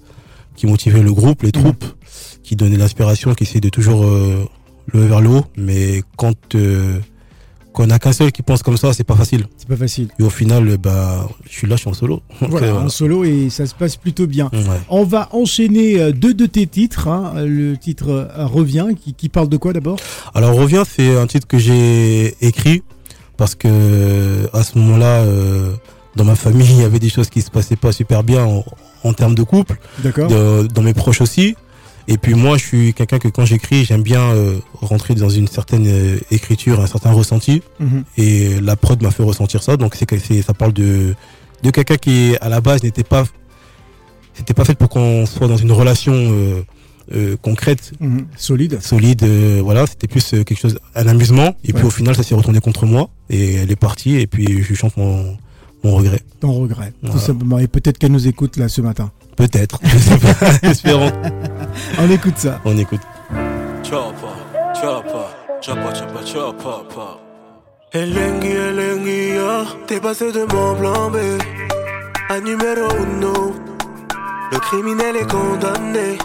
qui 0.55 0.65
motivait 0.65 1.03
le 1.03 1.13
groupe, 1.13 1.43
les 1.43 1.51
troupes, 1.51 1.83
qui 2.41 2.55
donnait 2.55 2.77
l'inspiration, 2.77 3.33
qui 3.33 3.43
essayait 3.43 3.59
de 3.59 3.69
toujours 3.69 4.05
lever 4.05 5.07
vers 5.07 5.19
le 5.19 5.29
haut. 5.29 5.45
Mais 5.57 6.03
quand 6.15 6.55
quand 7.75 7.85
on 7.85 7.89
a 7.89 7.99
qu'un 7.99 8.13
seul 8.13 8.31
qui 8.31 8.41
pense 8.41 8.63
comme 8.63 8.77
ça, 8.77 8.93
c'est 8.93 9.03
pas 9.03 9.15
facile. 9.15 9.45
C'est 9.57 9.67
pas 9.67 9.75
facile. 9.75 10.07
Et 10.17 10.23
au 10.23 10.29
final, 10.29 10.67
euh, 10.67 10.77
bah, 10.77 11.27
je 11.49 11.51
suis 11.57 11.67
là, 11.67 11.75
je 11.75 11.81
suis 11.81 11.89
en 11.89 11.93
solo. 11.93 12.21
Voilà, 12.39 12.67
euh, 12.67 12.79
en 12.85 12.89
solo 12.89 13.23
et 13.25 13.49
ça 13.49 13.65
se 13.65 13.75
passe 13.75 13.97
plutôt 13.97 14.27
bien. 14.27 14.49
Ouais. 14.53 14.79
On 14.89 15.03
va 15.03 15.27
enchaîner 15.33 15.99
euh, 15.99 16.11
deux 16.11 16.33
de 16.33 16.45
tes 16.45 16.65
titres. 16.67 17.07
hein. 17.09 17.33
Le 17.45 17.75
titre 17.77 18.09
euh, 18.09 18.45
revient, 18.45 18.87
qui, 18.99 19.13
qui 19.13 19.27
parle 19.29 19.49
de 19.49 19.57
quoi 19.57 19.73
d'abord? 19.73 19.97
Alors 20.33 20.55
Reviens, 20.55 20.83
c'est 20.85 21.15
un 21.17 21.27
titre 21.27 21.47
que 21.47 21.57
j'ai 21.57 22.35
écrit 22.41 22.81
parce 23.37 23.55
que 23.55 24.47
à 24.53 24.63
ce 24.63 24.77
moment-là, 24.79 25.19
euh, 25.23 25.73
dans 26.15 26.23
ma 26.23 26.35
famille, 26.35 26.67
il 26.71 26.81
y 26.81 26.83
avait 26.85 26.99
des 26.99 27.09
choses 27.09 27.29
qui 27.29 27.41
se 27.41 27.51
passaient 27.51 27.75
pas 27.75 27.91
super 27.91 28.23
bien 28.23 28.45
en, 28.45 28.63
en 29.03 29.13
termes 29.13 29.35
de 29.35 29.43
couple, 29.43 29.77
D'accord 30.01 30.29
dans 30.29 30.81
mes 30.81 30.93
proches 30.93 31.19
aussi. 31.21 31.55
Et 32.07 32.17
puis 32.17 32.33
moi, 32.35 32.57
je 32.57 32.63
suis 32.65 32.93
quelqu'un 32.93 33.17
que 33.19 33.27
quand 33.27 33.45
j'écris, 33.45 33.83
j'aime 33.85 34.03
bien 34.03 34.21
euh, 34.21 34.59
rentrer 34.81 35.15
dans 35.15 35.29
une 35.29 35.47
certaine 35.47 35.87
euh, 35.87 36.17
écriture, 36.31 36.79
un 36.79 36.87
certain 36.87 37.11
ressenti. 37.11 37.61
Mhm. 37.79 38.03
Et 38.17 38.59
la 38.61 38.75
prod 38.75 39.01
m'a 39.01 39.11
fait 39.11 39.23
ressentir 39.23 39.63
ça. 39.63 39.75
Donc 39.77 39.95
c'est 39.95 40.41
ça 40.41 40.53
parle 40.53 40.73
de 40.73 41.15
de 41.63 41.69
quelqu'un 41.71 41.97
qui 41.97 42.35
à 42.41 42.49
la 42.49 42.61
base 42.61 42.83
n'était 42.83 43.03
pas 43.03 43.23
c'était 44.33 44.53
pas 44.53 44.65
fait 44.65 44.75
pour 44.75 44.89
qu'on 44.89 45.25
soit 45.25 45.47
dans 45.47 45.57
une 45.57 45.71
relation 45.71 46.13
euh, 46.13 46.61
euh, 47.13 47.35
concrète 47.41 47.91
Mhm. 47.99 48.25
Solide. 48.37 48.79
solide, 48.81 49.23
euh, 49.23 49.61
voilà, 49.63 49.87
c'était 49.87 50.07
plus 50.07 50.33
euh, 50.33 50.43
quelque 50.43 50.59
chose, 50.59 50.77
un 50.95 51.07
amusement. 51.07 51.55
Et 51.63 51.71
puis 51.73 51.85
au 51.85 51.89
final, 51.89 52.15
ça 52.15 52.23
s'est 52.23 52.35
retourné 52.35 52.59
contre 52.59 52.85
moi 52.85 53.09
et 53.29 53.55
elle 53.55 53.71
est 53.71 53.75
partie. 53.75 54.15
Et 54.17 54.27
puis 54.27 54.61
je 54.63 54.73
chante 54.75 54.97
mon, 54.97 55.37
mon 55.83 55.95
regret. 55.95 56.21
Ton 56.39 56.51
regret, 56.53 56.93
tout 57.05 57.17
simplement. 57.19 57.57
Et 57.59 57.67
peut-être 57.67 57.97
qu'elle 57.97 58.11
nous 58.11 58.27
écoute 58.27 58.57
là 58.57 58.67
ce 58.69 58.81
matin. 58.81 59.11
Peut-être, 59.35 59.79
je 59.83 59.97
sais 59.97 60.17
pas. 60.17 60.35
Espérons. 60.69 61.11
On 61.99 62.09
écoute 62.09 62.37
ça. 62.37 62.59
On 62.65 62.77
écoute. 62.77 63.01
Chopper, 63.83 64.27
chopper, 64.73 65.09
chopper, 65.61 65.95
chopper, 65.95 66.25
chopper. 66.25 67.25
Elengi, 67.93 68.51
Elengi, 68.51 69.37
ah, 69.39 69.65
t'es 69.87 69.99
passé 69.99 70.31
de 70.31 70.41
mon 70.53 70.75
plan 70.75 71.09
B 71.09 71.17
à 72.29 72.39
numéro 72.39 72.89
uno. 72.97 73.55
Le 74.51 74.59
criminel 74.59 75.15
est 75.17 75.31
condamné, 75.31 76.17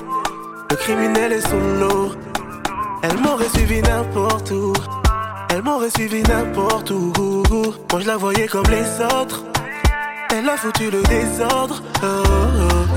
le 0.70 0.76
criminel 0.76 1.32
est 1.32 1.46
sous 1.46 1.60
l'eau. 1.78 2.12
Elle 3.02 3.18
m'aurait 3.18 3.48
suivi 3.50 3.80
n'importe 3.82 4.50
où, 4.50 4.72
elle 5.50 5.62
m'aurait 5.62 5.90
suivi 5.90 6.22
n'importe 6.22 6.90
où. 6.90 7.12
Moi 7.92 8.00
je 8.00 8.06
la 8.06 8.16
voyais 8.16 8.48
comme 8.48 8.66
les 8.66 9.04
autres, 9.04 9.44
elle 10.34 10.48
a 10.48 10.56
foutu 10.56 10.90
le 10.90 11.02
désordre. 11.02 11.82
Oh, 12.02 12.06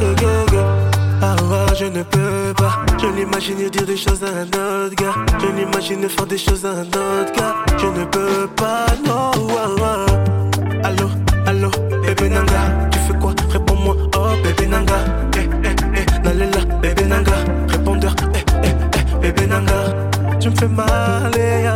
oh, 0.02 0.22
yeah. 0.22 0.93
Ah 1.21 1.36
ouais, 1.43 1.76
je 1.78 1.86
ne 1.86 2.04
peux 2.04 2.54
pas. 2.56 2.86
Je 3.02 3.08
l'imagine 3.08 3.69
dire 3.69 3.86
des 3.86 3.97
choses 3.97 4.23
à 4.23 4.28
un 4.28 4.45
autre 4.45 4.95
gars. 4.95 5.15
Je 5.39 5.47
l'imagine 5.47 6.08
faire 6.10 6.26
des 6.26 6.38
choses 6.38 6.65
à 6.65 6.69
un 6.71 6.82
autre 6.86 7.34
gars. 7.38 7.56
Je 7.78 7.88
ne 7.88 8.06
peux 8.06 8.47
pas, 8.56 8.86
non. 9.06 9.32
ah, 9.58 9.67
ah. 9.84 10.88
Allô, 10.88 11.10
allô, 11.47 11.69
bébé 12.06 12.30
Nanga, 12.30 12.89
tu 12.91 12.99
fais 12.99 13.17
quoi? 13.19 13.34
Réponds-moi, 13.49 13.95
oh 14.17 14.28
bébé 14.43 14.67
Nanga. 14.67 14.95
Eh, 15.38 15.49
eh, 15.63 15.76
eh, 15.95 16.23
nalela, 16.23 16.65
bébé 16.82 17.06
Nanga. 17.06 17.32
Répondeur, 17.69 18.13
eh, 18.36 18.39
eh, 18.63 18.67
eh, 18.67 19.19
bébé 19.21 19.47
Nanga. 19.47 20.39
Tu 20.39 20.49
me 20.49 20.56
fais 20.56 20.67
mal, 20.67 21.32
eh, 21.38 21.63
ya. 21.63 21.76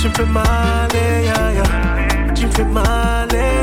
Tu 0.00 0.08
me 0.08 0.14
fais 0.14 0.24
mal, 0.24 0.88
eh, 0.94 1.26
ya, 1.26 1.52
ya. 1.58 2.34
Tu 2.34 2.46
me 2.46 2.52
fais 2.52 2.64
mal, 2.64 3.28
eh, 3.34 3.59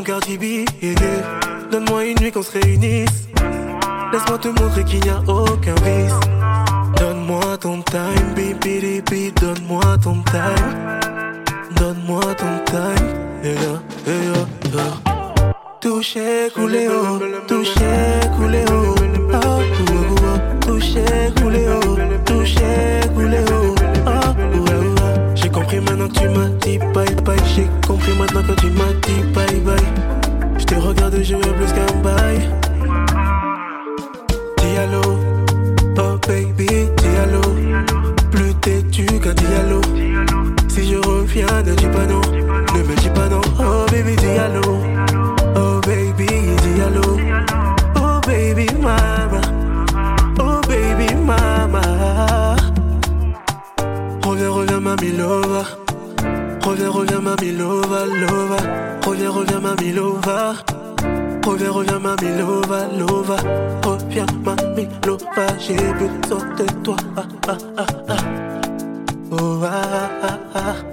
Cardi 0.00 0.38
B 0.38 0.42
yeah, 0.80 0.94
yeah. 1.00 1.40
Donne-moi 1.70 2.06
une 2.06 2.18
nuit 2.20 2.32
qu'on 2.32 2.42
se 2.42 2.52
réunisse 2.52 3.28
Laisse-moi 4.12 4.38
te 4.38 4.48
montrer 4.48 4.84
qu'il 4.84 5.00
n'y 5.02 5.10
a 5.10 5.20
aucun 5.28 5.74
vice 5.84 6.14
Donne-moi 6.96 7.58
ton 7.58 7.82
time, 7.82 8.34
baby, 8.36 9.00
baby, 9.00 9.32
donne-moi 9.40 9.82
ton 10.02 10.22
time. 10.22 11.00
Donne-moi 11.76 12.22
ton 12.36 12.64
time. 12.64 13.08
Là, 13.42 13.50
et 14.06 14.12
là, 14.30 14.46
là. 14.76 15.54
Touché, 15.80 16.48
coulé, 16.54 16.88
oh. 16.88 17.18
Touché, 17.48 18.20
coulé, 18.36 18.64
oh. 18.70 18.94
Ah, 19.32 19.40
oh, 19.44 19.60
oh, 19.90 20.14
oh. 20.22 20.66
Touché, 20.66 21.04
coulé, 21.40 21.66
oh. 21.68 21.96
Touché, 22.24 23.00
coulé, 23.14 23.38
oh. 23.50 23.71
Compris 25.72 25.90
maintenant 25.90 26.08
que 26.08 26.18
tu 26.18 26.28
m'as 26.28 26.48
dit 26.60 26.78
bye 26.94 27.14
bye. 27.24 27.36
J'ai 27.54 27.66
compris 27.86 28.12
maintenant 28.18 28.42
que 28.42 28.60
tu 28.60 28.66
m'as 28.70 28.92
dit 29.06 29.22
bye 29.34 29.60
bye. 29.60 30.58
Je 30.58 30.64
te 30.64 30.74
regarde 30.74 31.22
jouer 31.22 31.40
plus 31.40 31.72
qu'un 31.72 31.98
bail. 32.02 32.40
Diallo. 34.58 35.00
Oh 35.98 36.18
baby, 36.26 36.88
Diallo 36.96 37.42
Plus 38.30 38.54
têtu 38.62 39.04
qu'un 39.20 39.34
Diallo 39.34 39.80
Si 40.68 40.90
je 40.90 40.96
reviens, 40.96 41.46
ne 41.66 41.74
dis 41.74 41.86
pas 41.86 42.06
non 42.06 42.22
Ne 42.74 42.82
me 42.82 42.94
dis 42.96 43.10
Reviens, 57.32 57.56
reviens, 57.56 57.56
mami 57.56 57.58
lova, 57.58 58.04
lova 58.04 58.56
Reviens, 59.06 59.32
reviens, 59.32 59.60
mami 59.60 59.92
lova 59.92 60.54
Reviens, 61.44 61.72
reviens, 61.72 61.98
mami 61.98 62.38
lova, 62.38 62.88
lova 62.98 63.36
Reviens, 63.82 64.26
mami 64.44 64.88
lova 65.06 65.46
J'ai 65.58 65.76
besoin 65.76 66.54
de 66.56 66.64
toi. 66.82 66.96
Ah, 67.16 67.22
ah, 67.48 67.58
ah, 67.78 67.86
ah. 68.08 68.16
Oh, 69.30 69.62
ah, 69.64 70.10
ah, 70.22 70.38
ah. 70.54 70.91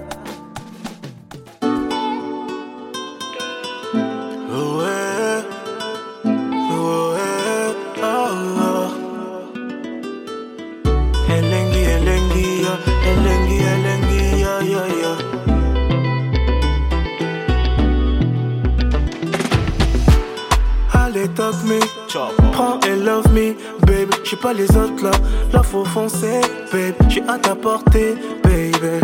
Les 24.52 24.70
autres 24.76 25.04
là, 25.04 25.10
là 25.52 25.62
faut 25.62 25.84
foncer, 25.84 26.40
baby. 26.72 26.94
J'suis 27.08 27.22
à 27.28 27.38
ta 27.38 27.54
portée, 27.54 28.14
baby. 28.42 29.00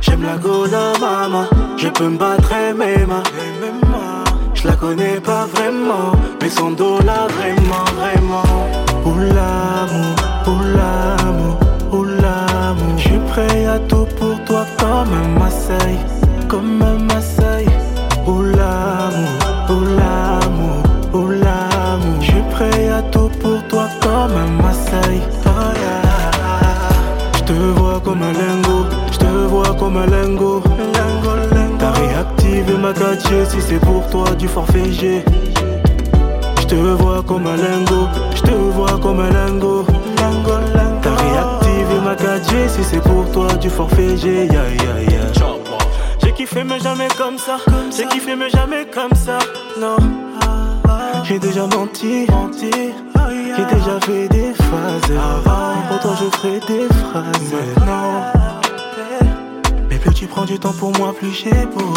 J'aime 0.00 0.22
la 0.22 0.36
gola, 0.36 0.92
maman. 1.00 1.44
Je 1.76 1.88
peux 1.88 2.08
me 2.08 2.18
battre 2.18 2.52
mes 2.76 3.04
mains. 3.06 3.22
Je 4.54 4.68
la 4.68 4.76
connais 4.76 5.20
pas 5.20 5.46
vraiment, 5.46 6.12
mais 6.42 6.50
son 6.50 6.72
dos 6.72 6.98
là, 7.00 7.26
vraiment, 7.38 7.84
vraiment. 7.98 8.42
Pour 9.02 9.16
l'amour, 9.16 10.16
pour 10.44 10.60
l'amour, 10.60 11.58
pour 11.90 12.04
l'amour. 12.04 12.98
Je 12.98 13.08
suis 13.08 13.18
prêt 13.30 13.66
à 13.66 13.78
tout 13.78 14.06
pour 14.18 14.44
toi 14.44 14.66
comme 14.78 15.12
un 15.14 15.38
Marseille, 15.38 15.98
comme 16.46 16.82
un 16.82 16.98
Marseille. 16.98 17.39
Un 24.28 24.46
Marseille. 24.62 25.22
Oh 25.46 25.48
yeah. 25.74 26.02
Je 27.36 27.42
te 27.44 27.52
vois 27.52 28.00
comme 28.00 28.22
un 28.22 28.32
lingot, 28.32 28.86
je 29.12 29.18
te 29.18 29.24
vois 29.24 29.74
comme 29.78 29.96
un 29.96 30.06
lingot. 30.06 30.62
T'as 31.78 31.92
réactivé 31.92 32.76
ma 32.76 32.92
4G 32.92 33.48
si 33.48 33.60
c'est 33.60 33.78
pour 33.78 34.06
toi 34.10 34.30
du 34.38 34.46
forfait 34.48 34.92
G. 34.92 35.24
Je 36.60 36.66
te 36.66 36.74
vois 36.74 37.22
comme 37.26 37.46
un 37.46 37.56
lingot, 37.56 38.08
je 38.34 38.42
te 38.42 38.50
vois 38.50 38.98
comme 39.00 39.20
un 39.20 39.30
lingot. 39.30 39.86
T'as 40.16 41.16
réactivé 41.16 42.00
ma 42.04 42.14
4G 42.14 42.68
si 42.68 42.84
c'est 42.84 43.02
pour 43.02 43.30
toi 43.32 43.52
du 43.54 43.70
forfait 43.70 44.16
G. 44.16 44.46
Yeah, 44.46 44.68
yeah, 44.68 45.00
yeah. 45.08 45.26
J'ai 46.22 46.32
kiffé 46.32 46.62
mais 46.62 46.78
jamais 46.78 47.08
comme 47.16 47.38
ça. 47.38 47.56
J'ai 47.96 48.06
kiffé 48.06 48.36
mais 48.36 48.50
jamais 48.50 48.86
comme 48.92 49.14
ça. 49.14 49.38
Non. 49.80 49.96
J'ai 51.24 51.38
déjà 51.38 51.66
menti, 51.66 52.26
menti. 52.30 52.70
J'ai 53.60 53.76
déjà 53.76 54.00
fait 54.00 54.28
des 54.28 54.54
phases. 54.54 55.12
Pour 55.88 56.00
toi 56.00 56.14
je 56.18 56.36
ferai 56.38 56.60
des 56.60 56.88
phrases. 56.94 57.52
Non. 57.86 58.22
Mais 59.90 59.96
plus 59.96 60.14
tu 60.14 60.26
prends 60.26 60.46
du 60.46 60.58
temps 60.58 60.72
pour 60.72 60.96
moi, 60.96 61.12
plus 61.12 61.30
j'ai 61.30 61.66
beau. 61.66 61.92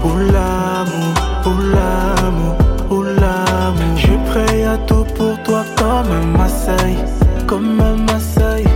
Pour 0.00 0.16
l'amour, 0.16 1.12
pour 1.42 1.58
l'amour, 1.74 2.56
pour 2.88 3.02
l'amour. 3.04 3.96
Je 3.96 4.00
suis 4.06 4.18
prêt 4.30 4.64
à 4.64 4.78
tout 4.78 5.04
pour 5.14 5.42
toi 5.42 5.64
comme 5.76 6.12
un 6.12 6.38
Marseille, 6.38 6.96
comme 7.46 7.78
un 7.78 7.96
Marseille. 7.96 8.68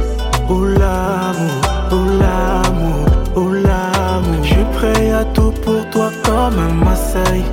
Pour 0.47 0.67
l'amour, 0.67 1.61
pour 1.89 2.05
l'amour, 2.21 3.07
pour 3.33 3.49
l'amour. 3.51 4.43
Je 4.43 4.49
suis 4.49 4.67
prêt 4.77 5.11
à 5.11 5.25
tout 5.25 5.53
pour 5.65 5.89
toi 5.89 6.11
comme 6.23 6.59
un 6.59 6.75
Marseille. 6.85 7.45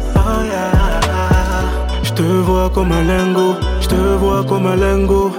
Vois 2.62 2.70
comme 2.70 2.92
un 2.92 3.04
lingot, 3.04 3.56
je 3.80 3.88
te 3.88 3.96
vois 3.96 4.44
comme 4.44 4.68
un 4.68 4.76
lingot. 4.76 5.32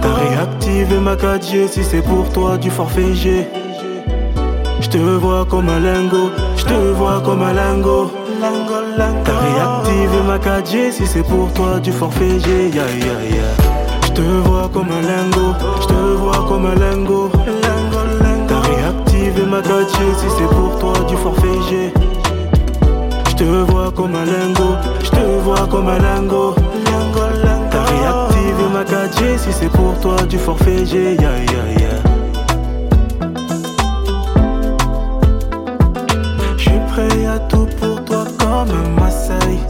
T'as 0.00 0.14
réactivé 0.14 0.98
ma 0.98 1.16
4G 1.16 1.66
si 1.68 1.82
c'est 1.82 2.02
pour 2.02 2.28
toi 2.30 2.56
du 2.56 2.70
forfait 2.70 3.14
G. 3.14 3.48
Je 4.80 4.88
te 4.88 4.98
vois 4.98 5.44
comme 5.44 5.68
un 5.68 5.80
lingot, 5.80 6.30
je 6.56 6.64
te 6.66 6.92
vois 6.98 7.20
comme 7.24 7.42
un 7.42 7.52
lingot. 7.52 8.12
T'as 9.24 9.38
réactivé 9.46 10.18
ma 10.26 10.38
4G 10.38 10.92
si 10.92 11.06
c'est 11.06 11.26
pour 11.26 11.52
toi 11.52 11.80
du 11.80 11.90
forfait 11.90 12.38
G. 12.38 12.70
Yeah, 12.72 12.86
yeah, 12.96 13.20
yeah. 13.36 13.54
Je 14.06 14.12
te 14.12 14.22
vois 14.46 14.70
comme 14.72 14.90
un 14.98 15.02
lingot, 15.02 15.54
je 15.80 15.86
te 15.86 15.94
vois 15.94 16.44
comme 16.48 16.66
un 16.66 16.76
lingot. 16.76 17.30
T'as 18.48 18.60
réactivé 18.60 19.46
ma 19.46 19.60
4G 19.60 19.96
si 20.20 20.28
c'est 20.36 20.48
pour 20.54 20.78
toi 20.78 20.92
du 21.08 21.16
forfait 21.16 21.60
G. 21.68 21.92
Je 23.44 23.50
te 23.50 23.70
vois 23.70 23.92
comme 23.92 24.14
un 24.14 24.24
lingot, 24.24 24.76
je 25.02 25.10
te 25.10 25.40
vois 25.42 25.66
comme 25.70 25.88
un 25.88 25.98
lingot. 25.98 26.54
T'as 27.70 27.84
réactivé 27.84 28.64
ma 28.72 28.84
4G 28.84 29.36
si 29.36 29.52
c'est 29.52 29.68
pour 29.68 29.92
toi 30.00 30.16
du 30.26 30.38
forfait 30.38 30.86
G. 30.86 31.14
Yeah, 31.20 31.44
yeah, 31.44 31.66
yeah. 31.78 32.00
Je 36.56 36.62
suis 36.62 36.80
prêt 36.88 37.26
à 37.26 37.38
tout 37.40 37.68
pour 37.78 38.02
toi 38.06 38.24
comme 38.38 38.70
un 38.70 38.88
Marseille. 38.98 39.60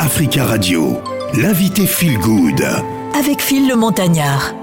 Africa 0.00 0.44
Radio, 0.46 0.96
l'invité 1.34 1.86
Feel 1.86 2.18
Good. 2.18 2.62
Avec 3.18 3.42
Phil 3.42 3.68
le 3.68 3.76
Montagnard. 3.76 4.54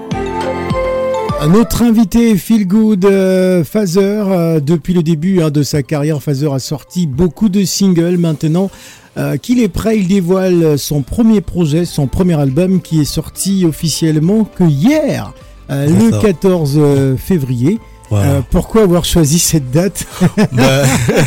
Notre 1.48 1.82
invité 1.82 2.36
Feel 2.36 2.66
Good 2.66 3.04
euh, 3.04 3.62
Fazer, 3.62 4.00
euh, 4.02 4.58
depuis 4.58 4.94
le 4.94 5.04
début 5.04 5.42
hein, 5.42 5.50
de 5.50 5.62
sa 5.62 5.84
carrière, 5.84 6.20
Fazer 6.20 6.52
a 6.52 6.58
sorti 6.58 7.06
beaucoup 7.06 7.48
de 7.48 7.64
singles. 7.64 8.18
Maintenant 8.18 8.68
euh, 9.16 9.36
qu'il 9.36 9.60
est 9.60 9.68
prêt, 9.68 9.98
il 9.98 10.08
dévoile 10.08 10.76
son 10.76 11.02
premier 11.02 11.40
projet, 11.40 11.84
son 11.84 12.08
premier 12.08 12.34
album 12.34 12.80
qui 12.80 13.00
est 13.00 13.04
sorti 13.04 13.64
officiellement 13.64 14.44
que 14.44 14.64
hier, 14.64 15.32
euh, 15.70 15.86
le 15.86 16.10
ça. 16.10 16.18
14 16.18 16.74
euh, 16.76 17.16
février. 17.16 17.78
Euh, 18.12 18.40
pourquoi 18.50 18.82
avoir 18.82 19.04
choisi 19.04 19.38
cette 19.38 19.70
date 19.70 20.04
Bah, 20.52 20.82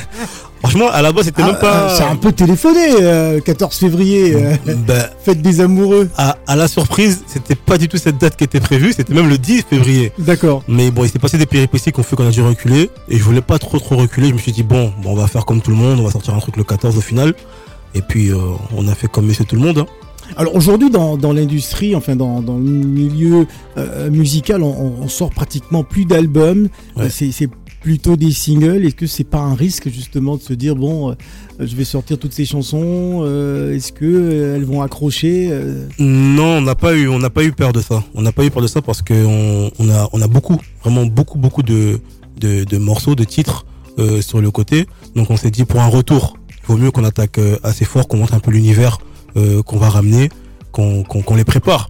franchement, 0.62 0.90
à 0.90 1.02
la 1.02 1.12
base, 1.12 1.26
c'était 1.26 1.42
Ah, 1.44 1.48
même 1.48 1.60
pas. 1.60 1.90
euh, 1.90 1.96
C'est 1.98 2.04
un 2.04 2.16
peu 2.16 2.32
téléphoné, 2.32 2.80
euh, 3.02 3.40
14 3.42 3.76
février, 3.78 4.36
euh, 4.36 4.56
Bah, 4.88 5.10
fête 5.24 5.42
des 5.42 5.60
amoureux. 5.62 6.10
à, 6.18 6.38
à 6.48 6.56
la 6.56 6.68
surprise, 6.68 7.24
c'était 7.28 7.56
pas 7.56 7.78
du 7.78 7.88
tout 7.90 7.98
cette 7.98 8.18
date 8.20 8.38
qui 8.38 8.44
était 8.44 8.60
prévue, 8.60 8.94
c'était 8.94 9.14
même 9.14 9.28
le 9.30 9.38
10 9.38 9.64
février. 9.70 10.12
D'accord. 10.20 10.64
Mais 10.68 10.92
bon, 10.92 11.04
il 11.04 11.10
s'est 11.10 11.20
passé 11.20 11.38
des 11.38 11.46
péripéties 11.46 11.92
qu'on 11.92 12.04
fait 12.04 12.16
qu'on 12.16 12.28
a 12.28 12.32
dû 12.32 12.42
reculer. 12.42 12.90
Et 13.10 13.18
je 13.18 13.24
voulais 13.24 13.42
pas 13.42 13.60
trop 13.60 13.80
trop 13.80 13.96
reculer. 13.98 14.30
Je 14.30 14.34
me 14.34 14.40
suis 14.40 14.52
dit, 14.52 14.64
bon, 14.64 14.94
bon, 15.02 15.12
on 15.12 15.16
va 15.16 15.28
faire 15.28 15.46
comme 15.46 15.62
tout 15.62 15.72
le 15.72 15.78
monde, 15.78 16.00
on 16.00 16.04
va 16.04 16.12
sortir 16.12 16.34
un 16.36 16.40
truc 16.40 16.56
le 16.58 16.64
14 16.64 16.98
au 16.98 17.02
final. 17.02 17.34
Et 17.96 18.02
puis, 18.02 18.30
euh, 18.32 18.38
on 18.76 18.88
a 18.88 18.96
fait 18.96 19.08
comme 19.08 19.26
monsieur 19.26 19.46
tout 19.46 19.56
le 19.56 19.62
monde. 19.62 19.80
hein. 19.80 19.86
Alors 20.36 20.56
aujourd'hui, 20.56 20.90
dans, 20.90 21.18
dans 21.18 21.34
l'industrie, 21.34 21.96
enfin 21.96 22.16
dans, 22.16 22.42
dans 22.42 22.58
le 22.58 22.64
milieu 22.64 23.48
euh, 23.78 24.10
musical, 24.10 24.62
on, 24.64 24.96
on 25.02 25.08
sort 25.08 25.30
pratiquement 25.32 25.84
plus 25.84 26.06
d'albums. 26.06 26.68
Ouais. 26.96 27.06
Euh, 27.06 27.10
C'est 27.10 27.50
plutôt 27.82 28.18
des 28.18 28.32
singles. 28.32 28.86
Est-ce 28.86 28.96
que 28.96 29.08
c'est 29.08 29.24
pas 29.24 29.40
un 29.40 29.54
risque 29.56 29.90
justement 29.90 30.36
de 30.36 30.42
se 30.42 30.54
dire 30.54 30.76
bon, 30.76 31.12
euh, 31.12 31.14
je 31.60 31.76
vais 31.76 31.86
sortir 31.86 32.18
toutes 32.20 32.34
ces 32.34 32.46
chansons. 32.46 33.22
euh, 33.24 33.74
Est-ce 33.76 33.94
que 33.94 34.06
euh, 34.06 34.56
elles 34.56 34.66
vont 34.66 34.82
accrocher 34.82 35.50
Non, 35.98 36.58
on 36.58 36.62
n'a 36.62 36.76
pas 36.76 36.96
eu, 36.96 37.08
on 37.08 37.20
n'a 37.20 37.30
pas 37.30 37.44
eu 37.44 37.52
peur 37.54 37.72
de 37.74 37.82
ça. 37.82 38.04
On 38.14 38.22
n'a 38.22 38.32
pas 38.32 38.44
eu 38.44 38.52
peur 38.52 38.62
de 38.62 38.68
ça 38.68 38.82
parce 38.82 39.02
que 39.02 39.14
on, 39.26 39.72
on 39.80 39.90
a, 39.90 40.10
on 40.12 40.22
a 40.22 40.28
beaucoup, 40.28 40.58
vraiment 40.84 41.06
beaucoup, 41.06 41.38
beaucoup 41.38 41.64
de, 41.64 42.00
de, 42.40 42.64
de 42.64 42.78
morceaux, 42.78 43.16
de 43.16 43.24
titres 43.24 43.66
sur 44.22 44.42
le 44.42 44.52
côté. 44.52 44.86
Donc 45.16 45.32
on 45.32 45.38
s'est 45.38 45.50
dit 45.50 45.66
pour 45.66 45.80
un 45.82 45.88
retour, 45.88 46.38
il 46.52 46.68
vaut 46.68 46.78
mieux 46.78 46.92
qu'on 46.92 47.04
attaque 47.04 47.40
assez 47.64 47.84
fort, 47.86 48.08
qu'on 48.08 48.18
montre 48.18 48.36
un 48.36 48.40
peu 48.40 48.52
l'univers 48.52 49.00
qu'on 49.66 49.78
va 49.78 49.90
ramener, 49.90 50.30
qu'on 50.72 51.36
les 51.36 51.44
prépare. 51.44 51.90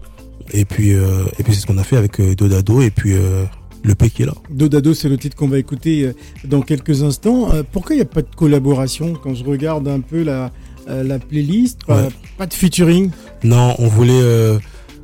Et 0.54 0.66
puis, 0.66 0.94
euh, 0.94 1.26
et 1.40 1.44
puis 1.44 1.54
c'est 1.54 1.62
ce 1.62 1.66
qu'on 1.68 1.78
a 1.78 1.84
fait 1.84 1.98
avec 1.98 2.20
euh, 2.20 2.34
Dodado 2.36 2.82
et 2.82 2.90
puis 2.90 3.14
euh, 3.14 3.44
le 3.84 3.96
P 3.96 4.10
qui 4.10 4.24
est 4.24 4.26
là. 4.26 4.34
Dodado, 4.50 4.94
c'est 4.94 5.10
le 5.10 5.18
titre 5.18 5.36
qu'on 5.36 5.50
va 5.50 5.60
écouter 5.60 6.04
euh, 6.06 6.14
dans 6.46 6.62
quelques 6.62 7.04
instants. 7.04 7.52
Euh, 7.54 7.64
pourquoi 7.70 7.96
il 7.96 8.00
n'y 8.00 8.04
a 8.04 8.06
pas 8.06 8.22
de 8.22 8.34
collaboration 8.34 9.14
quand 9.22 9.34
je 9.36 9.44
regarde 9.44 9.88
un 9.90 10.00
peu 10.00 10.24
la, 10.24 10.52
euh, 10.90 11.04
la 11.04 11.20
playlist? 11.20 11.84
Pas, 11.86 12.04
Ouais. 12.04 12.10
pas 12.38 12.46
de 12.46 12.54
featuring? 12.54 13.12
Non, 13.44 13.76
on 13.80 13.88
voulait, 13.88 14.14
euh, 14.14 14.58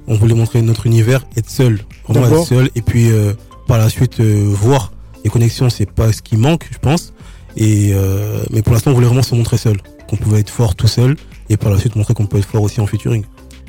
on 0.08 0.16
voulait 0.16 0.34
montrer 0.34 0.62
notre 0.62 0.86
univers, 0.86 1.26
être 1.36 1.50
seul, 1.50 1.80
vraiment 2.08 2.26
D'accord. 2.28 2.44
être 2.44 2.48
seul, 2.50 2.70
et 2.76 2.82
puis 2.82 3.12
euh, 3.12 3.34
par 3.68 3.78
la 3.78 3.90
suite 3.90 4.22
euh, 4.22 4.46
voir 4.48 4.94
les 5.26 5.30
connexions, 5.30 5.70
c'est 5.70 5.90
pas 5.92 6.14
ce 6.14 6.22
qui 6.22 6.38
manque, 6.38 6.70
je 6.72 6.78
pense. 6.78 7.14
Et 7.58 7.92
euh, 7.94 8.42
mais 8.52 8.62
pour 8.62 8.72
l'instant, 8.74 8.92
on 8.92 8.94
voulait 8.94 9.08
vraiment 9.08 9.22
se 9.24 9.36
montrer 9.36 9.58
seul, 9.58 9.78
qu'on 10.08 10.16
pouvait 10.16 10.40
être 10.40 10.50
fort 10.50 10.76
tout 10.76 10.88
seul, 10.88 11.16
et 11.50 11.58
par 11.58 11.72
la 11.72 11.78
suite 11.78 11.96
montrer 11.96 12.14
qu'on 12.14 12.26
peut 12.26 12.38
être 12.38 12.46
fort 12.48 12.62
aussi 12.64 12.80
en 12.82 12.88
featuring. 12.88 13.24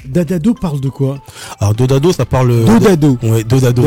Dadado 0.06 0.52
parle 0.54 0.80
de 0.80 0.88
quoi? 0.90 1.18
Alors 1.60 1.74
Dodado, 1.74 2.12
ça 2.12 2.26
parle. 2.26 2.64
Dodado. 2.64 3.16
Ouais, 3.22 3.42
Dodado. 3.44 3.84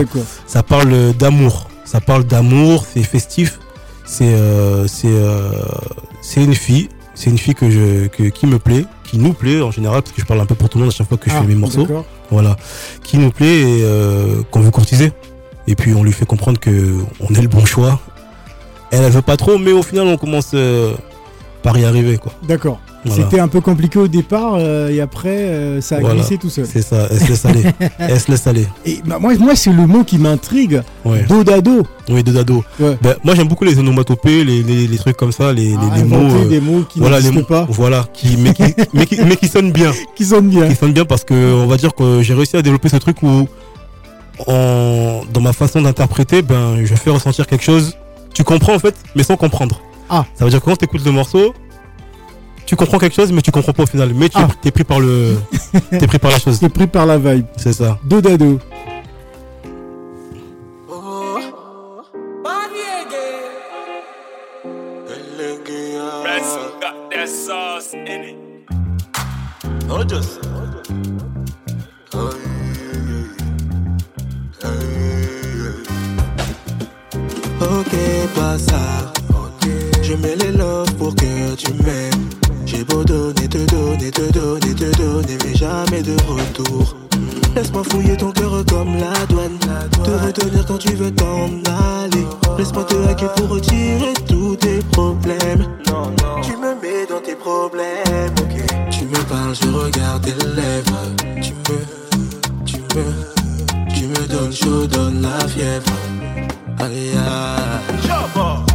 Ça 0.48 0.64
parle 0.64 1.14
d'amour. 1.14 1.68
Ça 1.86 2.02
parle 2.02 2.24
d'amour, 2.26 2.86
c'est 2.92 3.04
festif. 3.04 3.60
C'est 4.06 4.34
euh, 4.34 4.88
c'est 4.88 5.08
euh, 5.12 5.52
c'est 6.22 6.44
une 6.44 6.56
fille, 6.56 6.90
c'est 7.14 7.30
une 7.30 7.38
fille 7.38 7.54
que 7.56 7.70
je 7.70 8.08
que, 8.08 8.24
qui 8.24 8.48
me 8.48 8.58
plaît, 8.58 8.86
qui 9.04 9.18
nous 9.18 9.34
plaît 9.34 9.62
en 9.62 9.70
général 9.70 10.02
parce 10.02 10.14
que 10.14 10.22
je 10.22 10.26
parle 10.26 10.40
un 10.40 10.46
peu 10.46 10.56
pour 10.56 10.70
tout 10.70 10.78
le 10.78 10.86
monde 10.86 10.94
à 10.94 10.96
chaque 10.96 11.08
fois 11.10 11.18
que 11.18 11.30
je 11.30 11.36
Ah, 11.36 11.42
fais 11.42 11.48
mes 11.48 11.56
morceaux. 11.56 11.86
Voilà, 12.32 12.56
qui 13.04 13.18
nous 13.18 13.32
plaît 13.32 13.60
et 13.62 13.82
euh, 13.84 14.42
qu'on 14.50 14.62
veut 14.62 14.72
courtiser. 14.72 15.12
Et 15.68 15.76
puis 15.76 15.94
on 15.94 16.04
lui 16.04 16.14
fait 16.14 16.26
comprendre 16.26 16.60
que 16.60 16.96
on 17.20 17.28
est 17.34 17.42
le 17.42 17.48
bon 17.50 17.66
choix. 17.66 18.00
Elle, 18.92 19.04
elle 19.04 19.12
veut 19.12 19.22
pas 19.22 19.36
trop, 19.38 19.58
mais 19.58 19.74
au 19.74 19.84
final 19.84 20.08
on 20.08 20.18
commence 20.18 20.52
euh, 20.54 20.94
par 21.62 21.78
y 21.78 21.84
arriver 21.86 22.18
quoi. 22.18 22.32
D'accord. 22.48 22.80
Voilà. 23.08 23.24
C'était 23.24 23.40
un 23.40 23.48
peu 23.48 23.62
compliqué 23.62 24.00
au 24.00 24.08
départ 24.08 24.56
euh, 24.56 24.90
et 24.90 25.02
après 25.02 25.30
euh, 25.30 25.82
ça 25.82 25.98
a 25.98 26.00
Voilà. 26.00 26.16
glissé 26.16 26.38
tout 26.38 26.50
seul. 26.50 26.66
C'est 26.72 26.82
ça, 26.82 27.08
elle 27.12 27.20
se 27.20 27.28
laisse 27.28 27.46
aller. 27.46 27.64
elle 28.00 28.20
se 28.20 28.32
laisse 28.32 28.48
aller. 28.48 28.68
Et 28.86 29.00
bah, 29.06 29.18
moi, 29.20 29.34
moi 29.40 29.56
c'est 29.56 29.72
le 29.74 29.86
mot 29.88 30.04
qui 30.04 30.18
m'intrigue. 30.18 30.82
Ouais. 31.06 31.24
Dodado. 31.28 31.86
Oui, 32.10 32.24
deux 32.24 32.38
ados. 32.38 32.64
Ouais. 32.80 32.98
Ben, 33.02 33.16
moi, 33.24 33.36
j'aime 33.36 33.48
beaucoup 33.50 33.66
les 33.66 33.78
onomatopées, 33.78 34.44
les, 34.46 34.64
les, 34.64 34.88
les 34.88 34.98
trucs 34.98 35.18
comme 35.18 35.34
ça, 35.34 35.52
les, 35.52 35.76
Ah, 35.78 35.96
les 35.98 36.04
mots. 36.04 36.16
euh, 36.18 36.48
des 36.48 36.62
mots 36.62 36.84
qui 36.88 37.00
voilà, 37.00 37.20
les 37.20 37.32
mots, 37.32 37.44
pas, 37.44 37.66
voilà, 37.70 38.06
qui, 38.14 38.38
mais, 38.38 38.54
qui, 38.54 38.64
mais, 38.94 39.06
qui, 39.06 39.22
mais 39.24 39.36
qui 39.36 39.48
sonnent 39.50 39.74
bien. 39.74 39.92
qui 40.16 40.24
sonnent 40.24 40.48
bien. 40.50 40.70
Qui 40.70 40.76
sonnent 40.76 40.94
bien 40.94 41.04
parce 41.04 41.26
que, 41.26 41.34
on 41.54 41.68
va 41.68 41.76
dire 41.76 41.94
que 41.94 42.22
j'ai 42.22 42.34
réussi 42.34 42.56
à 42.56 42.62
développer 42.62 42.88
ce 42.88 42.96
truc 42.98 43.22
où, 43.24 43.46
dans 44.48 45.42
ma 45.42 45.54
façon 45.54 45.82
d'interpréter, 45.82 46.42
ben, 46.42 46.78
je 46.86 46.96
fais 46.96 47.10
ressentir 47.10 47.48
quelque 47.48 47.64
chose. 47.64 47.96
Tu 48.34 48.44
comprends, 48.44 48.76
en 48.76 48.80
fait, 48.80 48.96
mais 49.16 49.24
sans 49.24 49.36
comprendre. 49.36 49.82
Ah. 50.10 50.26
Ça 50.36 50.46
veut 50.46 50.52
dire 50.52 50.60
que 50.62 50.66
quand 50.66 50.76
tu 50.78 50.86
écoutes 50.86 51.04
le 51.04 51.12
morceau, 51.12 51.54
tu 52.68 52.76
comprends 52.76 53.00
quelque 53.00 53.16
chose, 53.16 53.32
mais 53.32 53.42
tu 53.42 53.52
comprends 53.52 53.74
pas 53.74 53.84
au 53.84 53.88
final. 53.88 54.14
Mais 54.14 54.30
tu 54.30 54.38
Ah. 54.38 54.48
es 54.64 54.72
pris 54.72 54.84
par 54.84 55.00
le, 55.00 55.36
t'es 55.90 56.06
pris 56.06 56.20
par 56.20 56.30
la 56.32 56.38
chose. 56.40 56.60
T'es 56.60 56.70
pris 56.70 56.86
par 56.88 57.06
la 57.08 57.18
vibe. 57.18 57.46
C'est 57.58 57.74
ça. 57.74 57.98
Oh, 69.90 70.04
just. 70.08 70.40
Oh, 72.14 72.30
Ok, 77.62 77.94
pas 78.36 78.58
ça. 78.58 79.12
Je 80.04 80.14
mets 80.14 80.36
les 80.36 80.52
love 80.52 80.94
pour 80.96 81.14
que 81.16 81.56
tu 81.56 81.74
m'aimes. 81.74 82.27
J'ai 82.68 82.84
beau 82.84 83.02
donner, 83.02 83.48
te 83.48 83.60
donner, 83.72 84.12
te 84.12 84.30
donner, 84.30 84.76
te 84.76 84.98
donner, 84.98 85.38
mais 85.46 85.56
jamais 85.56 86.02
de 86.02 86.12
retour. 86.28 86.98
Laisse-moi 87.56 87.82
fouiller 87.90 88.18
ton 88.18 88.32
cœur 88.32 88.62
comme 88.68 88.94
la 88.98 89.26
douane. 89.28 89.58
Te 90.04 90.12
retenir 90.12 90.66
quand 90.66 90.78
tu 90.78 90.94
veux 90.96 91.10
t'en 91.12 91.46
aller. 92.04 92.28
Laisse-moi 92.58 92.84
te 92.84 92.96
hacker 93.08 93.34
pour 93.36 93.50
retirer 93.52 94.14
tous 94.28 94.58
tes 94.58 94.80
problèmes. 94.92 95.66
Tu 96.44 96.58
me 96.58 96.76
mets 96.82 97.06
dans 97.10 97.22
tes 97.22 97.36
problèmes, 97.36 98.36
ok. 98.42 98.90
Tu 98.92 99.06
me 99.06 99.24
parles, 99.30 99.56
je 99.56 99.70
regarde 99.70 100.24
tes 100.24 100.46
lèvres. 100.46 101.16
Tu 101.42 101.54
me, 101.54 102.66
tu 102.66 102.80
me, 102.80 103.96
tu 103.96 104.08
me 104.08 104.28
donnes 104.28 104.54
chaud, 104.54 104.86
donne 104.88 105.22
la 105.22 105.48
fièvre. 105.48 105.86
Aïe 106.80 107.12
aïe. 107.16 108.67